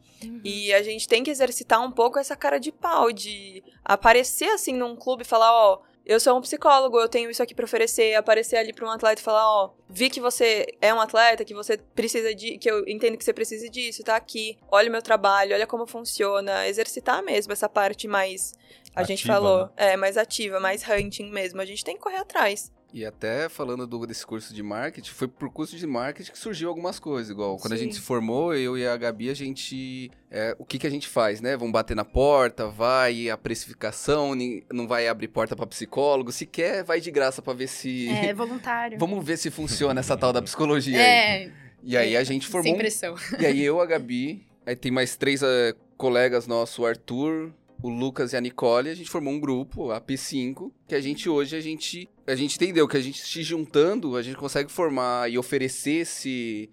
E 0.43 0.73
a 0.73 0.81
gente 0.81 1.07
tem 1.07 1.23
que 1.23 1.29
exercitar 1.29 1.79
um 1.83 1.91
pouco 1.91 2.17
essa 2.17 2.35
cara 2.35 2.57
de 2.59 2.71
pau, 2.71 3.11
de 3.11 3.61
aparecer 3.83 4.49
assim 4.49 4.73
num 4.73 4.95
clube 4.95 5.21
e 5.21 5.25
falar, 5.25 5.51
ó. 5.53 5.81
Eu 6.05 6.19
sou 6.19 6.37
um 6.37 6.41
psicólogo, 6.41 6.99
eu 6.99 7.09
tenho 7.09 7.31
isso 7.31 7.41
aqui 7.41 7.53
pra 7.55 7.65
oferecer, 7.65 8.13
aparecer 8.13 8.57
ali 8.57 8.71
pra 8.71 8.85
um 8.87 8.91
atleta 8.91 9.19
e 9.19 9.23
falar, 9.23 9.43
ó, 9.47 9.71
vi 9.89 10.07
que 10.09 10.21
você 10.21 10.67
é 10.79 10.93
um 10.93 11.01
atleta, 11.01 11.43
que 11.43 11.53
você 11.53 11.77
precisa 11.77 12.33
de, 12.33 12.59
que 12.59 12.69
eu 12.69 12.87
entendo 12.87 13.17
que 13.17 13.23
você 13.23 13.33
precisa 13.33 13.67
disso, 13.69 14.03
tá 14.03 14.15
aqui. 14.15 14.55
Olha 14.71 14.87
o 14.87 14.91
meu 14.91 15.01
trabalho, 15.01 15.55
olha 15.55 15.65
como 15.65 15.87
funciona, 15.87 16.67
exercitar 16.67 17.23
mesmo 17.23 17.51
essa 17.53 17.67
parte 17.67 18.07
mais 18.07 18.53
a 18.95 19.01
gente 19.03 19.21
Ativa, 19.21 19.33
falou, 19.33 19.65
né? 19.65 19.71
é, 19.77 19.97
mais 19.97 20.15
ativa, 20.15 20.59
mais 20.59 20.87
hunting 20.87 21.29
mesmo. 21.31 21.59
A 21.59 21.65
gente 21.65 21.83
tem 21.83 21.95
que 21.95 22.01
correr 22.01 22.17
atrás. 22.17 22.71
E 22.93 23.03
até 23.05 23.49
falando 23.49 23.85
do, 23.85 24.05
desse 24.07 24.25
curso 24.25 24.53
de 24.53 24.63
marketing, 24.63 25.09
foi 25.11 25.27
por 25.27 25.49
curso 25.51 25.75
de 25.75 25.85
marketing 25.85 26.31
que 26.31 26.37
surgiu 26.39 26.69
algumas 26.69 26.97
coisas, 26.97 27.29
igual 27.29 27.57
quando 27.57 27.73
a 27.73 27.77
Sim. 27.77 27.83
gente 27.83 27.95
se 27.95 28.01
formou, 28.01 28.53
eu 28.55 28.77
e 28.77 28.87
a 28.87 28.95
Gabi, 28.95 29.29
a 29.29 29.33
gente. 29.33 30.09
é, 30.31 30.55
o 30.57 30.63
que, 30.63 30.79
que 30.79 30.87
a 30.87 30.89
gente 30.89 31.07
faz, 31.07 31.41
né? 31.41 31.57
Vamos 31.57 31.73
bater 31.73 31.93
na 31.95 32.05
porta, 32.05 32.67
vai 32.67 33.29
a 33.29 33.35
precificação, 33.37 34.31
não 34.71 34.87
vai 34.87 35.07
abrir 35.09 35.27
porta 35.27 35.55
pra 35.55 35.65
psicólogo. 35.67 36.31
Se 36.31 36.45
quer, 36.45 36.83
vai 36.85 37.01
de 37.01 37.11
graça 37.11 37.41
pra 37.41 37.53
ver 37.53 37.67
se. 37.67 38.07
É 38.09 38.31
voluntário. 38.35 38.97
Vamos 38.97 39.25
ver 39.25 39.37
se 39.37 39.51
funciona 39.51 39.99
essa 39.99 40.15
tal 40.15 40.31
da 40.31 40.41
psicologia 40.41 40.97
aí. 40.97 41.03
É, 41.05 41.51
E 41.83 41.97
aí 41.97 42.15
a 42.15 42.23
gente 42.23 42.47
formou. 42.47 42.63
sem 42.63 42.75
um- 42.75 42.77
pressão. 42.77 43.15
E 43.39 43.45
aí 43.45 43.61
eu, 43.61 43.81
a 43.81 43.85
Gabi, 43.85 44.47
aí 44.65 44.75
tem 44.75 44.91
mais 44.91 45.17
três 45.17 45.43
eh, 45.43 45.73
colegas 45.97 46.47
nossos, 46.47 46.79
o 46.79 46.85
Arthur, 46.85 47.51
o 47.81 47.89
Lucas 47.89 48.33
e 48.33 48.37
a 48.37 48.41
Nicole, 48.41 48.89
a 48.89 48.95
gente 48.95 49.09
formou 49.09 49.33
um 49.33 49.39
grupo, 49.39 49.91
a 49.91 50.01
P5, 50.01 50.71
que 50.87 50.95
a 50.95 51.01
gente 51.01 51.29
hoje, 51.29 51.55
a 51.55 51.61
gente, 51.61 52.09
a 52.25 52.35
gente 52.35 52.55
entendeu 52.55 52.87
que 52.87 52.97
a 52.97 53.01
gente 53.01 53.21
se 53.21 53.43
juntando, 53.43 54.15
a 54.15 54.21
gente 54.21 54.37
consegue 54.37 54.71
formar 54.71 55.29
e 55.29 55.37
oferecer 55.37 56.01
esse, 56.01 56.69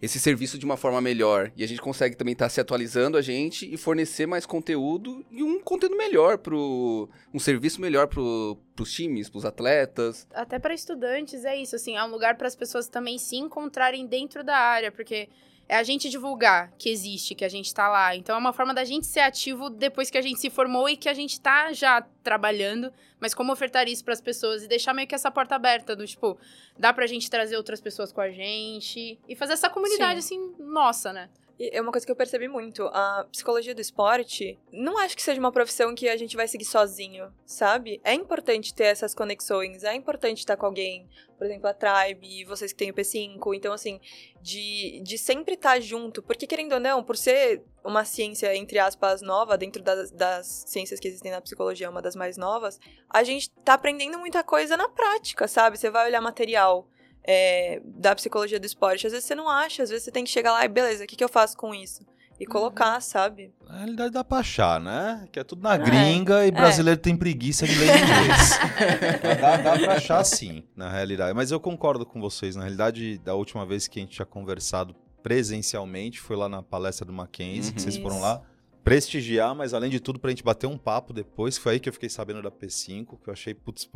esse 0.00 0.18
serviço 0.18 0.58
de 0.58 0.64
uma 0.64 0.76
forma 0.76 1.00
melhor. 1.00 1.52
E 1.56 1.64
a 1.64 1.68
gente 1.68 1.80
consegue 1.80 2.16
também 2.16 2.32
estar 2.32 2.48
se 2.48 2.60
atualizando 2.60 3.16
a 3.16 3.22
gente 3.22 3.72
e 3.72 3.76
fornecer 3.76 4.26
mais 4.26 4.46
conteúdo 4.46 5.24
e 5.30 5.42
um 5.42 5.60
conteúdo 5.60 5.96
melhor 5.96 6.38
pro... 6.38 7.08
um 7.32 7.38
serviço 7.38 7.80
melhor 7.80 8.06
pro, 8.06 8.58
pros 8.74 8.92
times, 8.92 9.28
pros 9.28 9.44
atletas. 9.44 10.26
Até 10.32 10.58
para 10.58 10.74
estudantes 10.74 11.44
é 11.44 11.56
isso, 11.56 11.76
assim, 11.76 11.96
é 11.96 12.04
um 12.04 12.10
lugar 12.10 12.36
para 12.36 12.48
as 12.48 12.56
pessoas 12.56 12.88
também 12.88 13.18
se 13.18 13.36
encontrarem 13.36 14.06
dentro 14.06 14.44
da 14.44 14.56
área, 14.56 14.90
porque 14.90 15.28
é 15.68 15.76
a 15.76 15.82
gente 15.82 16.08
divulgar 16.08 16.72
que 16.78 16.88
existe, 16.88 17.34
que 17.34 17.44
a 17.44 17.48
gente 17.48 17.74
tá 17.74 17.88
lá. 17.88 18.14
Então 18.14 18.34
é 18.36 18.38
uma 18.38 18.52
forma 18.52 18.72
da 18.72 18.84
gente 18.84 19.06
ser 19.06 19.20
ativo 19.20 19.68
depois 19.68 20.10
que 20.10 20.18
a 20.18 20.22
gente 20.22 20.40
se 20.40 20.50
formou 20.50 20.88
e 20.88 20.96
que 20.96 21.08
a 21.08 21.14
gente 21.14 21.40
tá 21.40 21.72
já 21.72 22.02
trabalhando, 22.22 22.92
mas 23.20 23.34
como 23.34 23.52
ofertar 23.52 23.88
isso 23.88 24.04
para 24.04 24.12
as 24.12 24.20
pessoas 24.20 24.62
e 24.62 24.68
deixar 24.68 24.94
meio 24.94 25.08
que 25.08 25.14
essa 25.14 25.30
porta 25.30 25.54
aberta 25.54 25.96
do 25.96 26.06
tipo, 26.06 26.38
dá 26.78 26.92
pra 26.92 27.06
gente 27.06 27.30
trazer 27.30 27.56
outras 27.56 27.80
pessoas 27.80 28.12
com 28.12 28.20
a 28.20 28.30
gente 28.30 29.18
e 29.28 29.34
fazer 29.34 29.54
essa 29.54 29.70
comunidade 29.70 30.20
assim, 30.20 30.54
nossa, 30.58 31.12
né? 31.12 31.28
É 31.58 31.80
uma 31.80 31.90
coisa 31.90 32.04
que 32.04 32.12
eu 32.12 32.16
percebi 32.16 32.48
muito. 32.48 32.84
A 32.92 33.26
psicologia 33.30 33.74
do 33.74 33.80
esporte, 33.80 34.58
não 34.70 34.98
acho 34.98 35.16
que 35.16 35.22
seja 35.22 35.40
uma 35.40 35.50
profissão 35.50 35.94
que 35.94 36.06
a 36.06 36.16
gente 36.16 36.36
vai 36.36 36.46
seguir 36.46 36.66
sozinho, 36.66 37.32
sabe? 37.46 37.98
É 38.04 38.12
importante 38.12 38.74
ter 38.74 38.84
essas 38.84 39.14
conexões, 39.14 39.82
é 39.82 39.94
importante 39.94 40.40
estar 40.40 40.56
com 40.58 40.66
alguém, 40.66 41.08
por 41.38 41.46
exemplo, 41.46 41.66
a 41.66 41.72
Tribe, 41.72 42.44
vocês 42.44 42.72
que 42.72 42.78
têm 42.78 42.90
o 42.90 42.94
P5. 42.94 43.54
Então, 43.54 43.72
assim, 43.72 43.98
de, 44.42 45.00
de 45.02 45.16
sempre 45.16 45.54
estar 45.54 45.80
junto. 45.80 46.22
Porque, 46.22 46.46
querendo 46.46 46.72
ou 46.72 46.80
não, 46.80 47.02
por 47.02 47.16
ser 47.16 47.62
uma 47.82 48.04
ciência, 48.04 48.54
entre 48.54 48.78
aspas, 48.78 49.22
nova, 49.22 49.56
dentro 49.56 49.82
das, 49.82 50.10
das 50.10 50.64
ciências 50.66 51.00
que 51.00 51.08
existem 51.08 51.32
na 51.32 51.40
psicologia, 51.40 51.88
uma 51.88 52.02
das 52.02 52.14
mais 52.14 52.36
novas, 52.36 52.78
a 53.08 53.24
gente 53.24 53.50
tá 53.64 53.74
aprendendo 53.74 54.18
muita 54.18 54.44
coisa 54.44 54.76
na 54.76 54.90
prática, 54.90 55.48
sabe? 55.48 55.78
Você 55.78 55.88
vai 55.88 56.06
olhar 56.06 56.20
material 56.20 56.86
é, 57.26 57.80
da 57.84 58.14
psicologia 58.14 58.58
do 58.60 58.66
esporte. 58.66 59.06
Às 59.06 59.12
vezes 59.12 59.26
você 59.26 59.34
não 59.34 59.48
acha, 59.48 59.82
às 59.82 59.90
vezes 59.90 60.04
você 60.04 60.10
tem 60.10 60.24
que 60.24 60.30
chegar 60.30 60.52
lá 60.52 60.64
e 60.64 60.68
beleza, 60.68 61.04
o 61.04 61.06
que, 61.06 61.16
que 61.16 61.24
eu 61.24 61.28
faço 61.28 61.56
com 61.56 61.74
isso? 61.74 62.04
E 62.38 62.44
colocar, 62.44 63.00
sabe? 63.00 63.50
Na 63.66 63.78
realidade 63.78 64.10
dá 64.10 64.22
pra 64.22 64.38
achar, 64.40 64.78
né? 64.78 65.26
Que 65.32 65.40
é 65.40 65.44
tudo 65.44 65.62
na 65.62 65.74
É, 65.74 65.78
gringa 65.78 66.46
e 66.46 66.50
brasileiro 66.50 67.00
tem 67.00 67.16
preguiça 67.16 67.66
de 67.66 67.74
ler 67.74 67.88
inglês. 67.96 68.58
Dá, 69.40 69.56
dá 69.56 69.78
pra 69.78 69.94
achar 69.94 70.22
sim, 70.22 70.62
na 70.76 70.90
realidade. 70.90 71.32
Mas 71.34 71.50
eu 71.50 71.58
concordo 71.58 72.04
com 72.04 72.20
vocês. 72.20 72.54
Na 72.54 72.62
realidade, 72.62 73.16
da 73.18 73.34
última 73.34 73.64
vez 73.64 73.88
que 73.88 73.98
a 73.98 74.02
gente 74.02 74.12
tinha 74.16 74.26
conversado 74.26 74.94
presencialmente 75.22 76.20
foi 76.20 76.36
lá 76.36 76.46
na 76.46 76.62
palestra 76.62 77.06
do 77.06 77.12
Mackenzie, 77.12 77.72
que 77.72 77.78
Uhum. 77.80 77.84
vocês 77.84 77.96
foram 77.96 78.16
Isso. 78.16 78.24
lá 78.24 78.42
prestigiar, 78.84 79.54
mas 79.54 79.72
além 79.72 79.90
de 79.90 79.98
tudo, 79.98 80.20
pra 80.20 80.28
gente 80.30 80.42
bater 80.44 80.66
um 80.66 80.76
papo 80.76 81.14
depois. 81.14 81.56
Foi 81.56 81.72
aí 81.72 81.80
que 81.80 81.88
eu 81.88 81.92
fiquei 81.92 82.10
sabendo 82.10 82.42
da 82.42 82.50
P5, 82.50 83.18
que 83.22 83.28
eu 83.30 83.32
achei, 83.32 83.54
putz, 83.54 83.88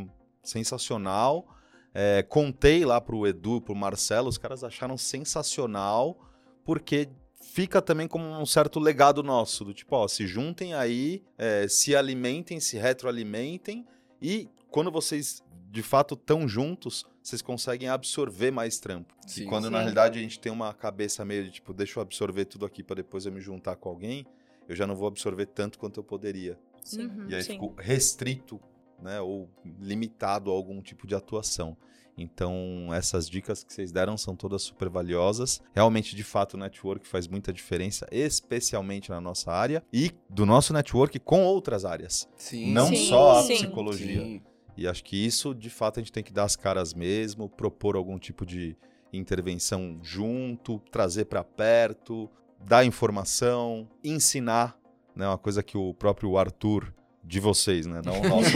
sensacional. 0.42 1.46
É, 1.92 2.22
contei 2.22 2.84
lá 2.84 3.00
pro 3.00 3.26
Edu, 3.26 3.60
pro 3.60 3.74
Marcelo, 3.74 4.28
os 4.28 4.38
caras 4.38 4.62
acharam 4.62 4.96
sensacional, 4.96 6.18
porque 6.64 7.08
fica 7.40 7.82
também 7.82 8.06
como 8.06 8.24
um 8.24 8.46
certo 8.46 8.78
legado 8.78 9.22
nosso, 9.22 9.64
do 9.64 9.74
tipo, 9.74 9.96
ó, 9.96 10.06
se 10.06 10.26
juntem 10.26 10.74
aí, 10.74 11.22
é, 11.36 11.66
se 11.66 11.96
alimentem, 11.96 12.60
se 12.60 12.76
retroalimentem, 12.76 13.84
e 14.22 14.48
quando 14.70 14.90
vocês 14.90 15.42
de 15.70 15.82
fato 15.82 16.14
estão 16.14 16.48
juntos, 16.48 17.04
vocês 17.22 17.40
conseguem 17.42 17.88
absorver 17.88 18.50
mais 18.50 18.78
trampo. 18.78 19.14
Sim. 19.26 19.42
e 19.42 19.46
quando 19.46 19.70
na 19.70 19.78
Sim. 19.78 19.84
realidade 19.84 20.18
a 20.18 20.22
gente 20.22 20.40
tem 20.40 20.50
uma 20.50 20.74
cabeça 20.74 21.24
meio 21.24 21.44
de 21.44 21.52
tipo, 21.52 21.72
deixa 21.72 21.98
eu 21.98 22.02
absorver 22.02 22.44
tudo 22.44 22.66
aqui 22.66 22.82
para 22.82 22.96
depois 22.96 23.24
eu 23.24 23.32
me 23.32 23.40
juntar 23.40 23.76
com 23.76 23.88
alguém, 23.88 24.26
eu 24.68 24.74
já 24.74 24.86
não 24.86 24.96
vou 24.96 25.06
absorver 25.08 25.46
tanto 25.46 25.78
quanto 25.78 26.00
eu 26.00 26.04
poderia. 26.04 26.58
Sim. 26.82 27.06
Uhum. 27.06 27.26
E 27.28 27.34
aí 27.34 27.42
Sim. 27.42 27.52
fico 27.52 27.74
restrito, 27.78 28.60
né, 29.02 29.20
ou 29.20 29.48
limitado 29.78 30.50
a 30.50 30.54
algum 30.54 30.80
tipo 30.80 31.06
de 31.06 31.14
atuação. 31.14 31.76
Então, 32.16 32.92
essas 32.92 33.28
dicas 33.28 33.64
que 33.64 33.72
vocês 33.72 33.90
deram 33.90 34.16
são 34.16 34.36
todas 34.36 34.62
super 34.62 34.88
valiosas. 34.90 35.62
Realmente, 35.72 36.14
de 36.14 36.22
fato, 36.22 36.54
o 36.54 36.58
network 36.58 37.06
faz 37.06 37.26
muita 37.26 37.52
diferença, 37.52 38.06
especialmente 38.10 39.10
na 39.10 39.20
nossa 39.20 39.50
área 39.50 39.82
e 39.92 40.10
do 40.28 40.44
nosso 40.44 40.72
network 40.72 41.18
com 41.20 41.44
outras 41.44 41.84
áreas, 41.84 42.28
Sim. 42.36 42.72
não 42.72 42.88
Sim, 42.88 43.08
só 43.08 43.38
a 43.38 43.42
sim. 43.42 43.54
psicologia. 43.54 44.20
Sim. 44.20 44.42
E 44.76 44.86
acho 44.86 45.02
que 45.02 45.16
isso, 45.16 45.54
de 45.54 45.70
fato, 45.70 45.98
a 45.98 46.02
gente 46.02 46.12
tem 46.12 46.22
que 46.22 46.32
dar 46.32 46.44
as 46.44 46.56
caras 46.56 46.94
mesmo, 46.94 47.48
propor 47.48 47.96
algum 47.96 48.18
tipo 48.18 48.44
de 48.44 48.76
intervenção 49.12 49.98
junto, 50.02 50.78
trazer 50.90 51.24
para 51.24 51.42
perto, 51.42 52.30
dar 52.60 52.84
informação, 52.84 53.88
ensinar, 54.04 54.78
né? 55.14 55.26
Uma 55.26 55.38
coisa 55.38 55.62
que 55.62 55.76
o 55.76 55.92
próprio 55.94 56.36
Arthur 56.36 56.94
de 57.22 57.38
vocês, 57.40 57.86
né? 57.86 58.00
Não 58.04 58.20
o 58.20 58.28
nosso 58.28 58.50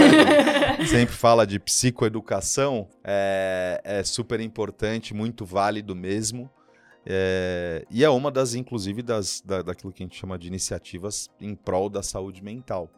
sempre 0.88 1.14
fala 1.14 1.46
de 1.46 1.59
psicoeducação, 1.59 2.88
é, 3.03 3.81
é 3.85 4.03
super 4.03 4.40
importante, 4.40 5.14
muito 5.14 5.44
válido 5.44 5.94
mesmo. 5.94 6.50
É, 7.07 7.85
e 7.90 8.03
é 8.03 8.09
uma 8.09 8.31
das, 8.31 8.55
inclusive, 8.55 9.03
das, 9.03 9.42
da, 9.44 9.62
daquilo 9.62 9.92
que 9.92 10.03
a 10.03 10.07
gente 10.07 10.18
chama 10.18 10.38
de 10.38 10.48
iniciativas 10.48 11.29
em 11.40 11.55
prol 11.55 11.90
da 11.90 12.03
saúde 12.03 12.42
mental. 12.42 12.90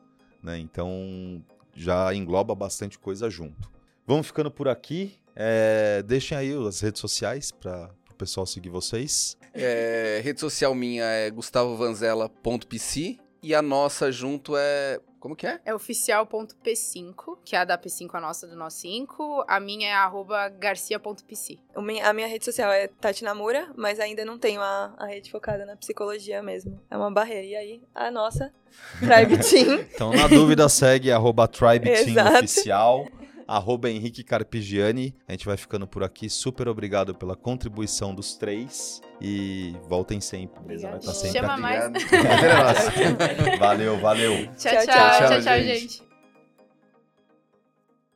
Né? 0.42 0.58
Então, 0.58 1.42
já 1.74 2.14
engloba 2.14 2.54
bastante 2.54 2.98
coisa 2.98 3.28
junto. 3.28 3.70
Vamos 4.06 4.28
ficando 4.28 4.50
por 4.50 4.68
aqui. 4.68 5.14
É, 5.34 6.02
deixem 6.04 6.38
aí 6.38 6.52
as 6.66 6.80
redes 6.80 7.00
sociais 7.00 7.50
para 7.50 7.90
o 8.10 8.14
pessoal 8.14 8.46
seguir 8.46 8.70
vocês. 8.70 9.36
É, 9.52 10.20
rede 10.22 10.38
social 10.40 10.74
minha 10.74 11.04
é 11.04 11.30
gustavovanzela.pc 11.30 13.18
e 13.42 13.54
a 13.54 13.62
nossa 13.62 14.10
junto 14.10 14.56
é. 14.56 15.00
Como 15.18 15.34
que 15.34 15.46
é? 15.46 15.60
É 15.64 15.74
oficial.p5, 15.74 17.38
que 17.44 17.56
é 17.56 17.58
a 17.58 17.64
da 17.64 17.76
P5, 17.76 18.10
a 18.12 18.20
nossa 18.20 18.46
do 18.46 18.54
nosso 18.54 18.78
5. 18.78 19.44
A 19.48 19.58
minha 19.58 19.88
é 19.88 19.92
arroba 19.92 20.48
garcia.pc. 20.48 21.58
A 21.74 22.12
minha 22.12 22.28
rede 22.28 22.44
social 22.44 22.70
é 22.70 22.86
Tati 22.86 23.24
Namura, 23.24 23.72
mas 23.76 23.98
ainda 23.98 24.24
não 24.24 24.38
tenho 24.38 24.60
a, 24.60 24.94
a 24.96 25.06
rede 25.06 25.28
focada 25.30 25.66
na 25.66 25.74
psicologia 25.76 26.42
mesmo. 26.44 26.80
É 26.88 26.96
uma 26.96 27.10
barreira. 27.10 27.44
E 27.44 27.56
aí, 27.56 27.82
a 27.92 28.08
nossa, 28.08 28.52
Tribe 29.00 29.38
Team. 29.42 29.80
Então, 29.92 30.12
na 30.12 30.28
dúvida, 30.28 30.68
segue 30.68 31.10
arroba 31.10 31.48
Tribe 31.48 31.90
Team. 32.04 32.36
Oficial, 32.38 33.08
arroba 33.46 33.90
Henrique 33.90 34.22
Carpigiani. 34.22 35.14
A 35.28 35.32
gente 35.32 35.46
vai 35.46 35.56
ficando 35.56 35.86
por 35.86 36.02
aqui. 36.02 36.28
Super 36.28 36.68
obrigado 36.68 37.14
pela 37.14 37.36
contribuição 37.36 38.14
dos 38.14 38.34
três. 38.36 39.00
E 39.20 39.74
voltem 39.88 40.20
sempre. 40.20 40.62
Beleza? 40.62 40.88
Vai 40.88 40.98
estar 40.98 41.12
sempre 41.14 41.40
Chama 41.40 41.56
mais. 41.56 41.84
Obrigado. 41.86 43.58
Valeu, 43.58 43.98
valeu. 43.98 44.46
Tchau, 44.56 44.72
Tchau, 44.72 44.72
tchau, 44.72 44.84
tchau, 44.84 45.28
tchau, 45.28 45.40
tchau, 45.40 45.58
gente. 45.58 45.80
gente. 45.80 46.05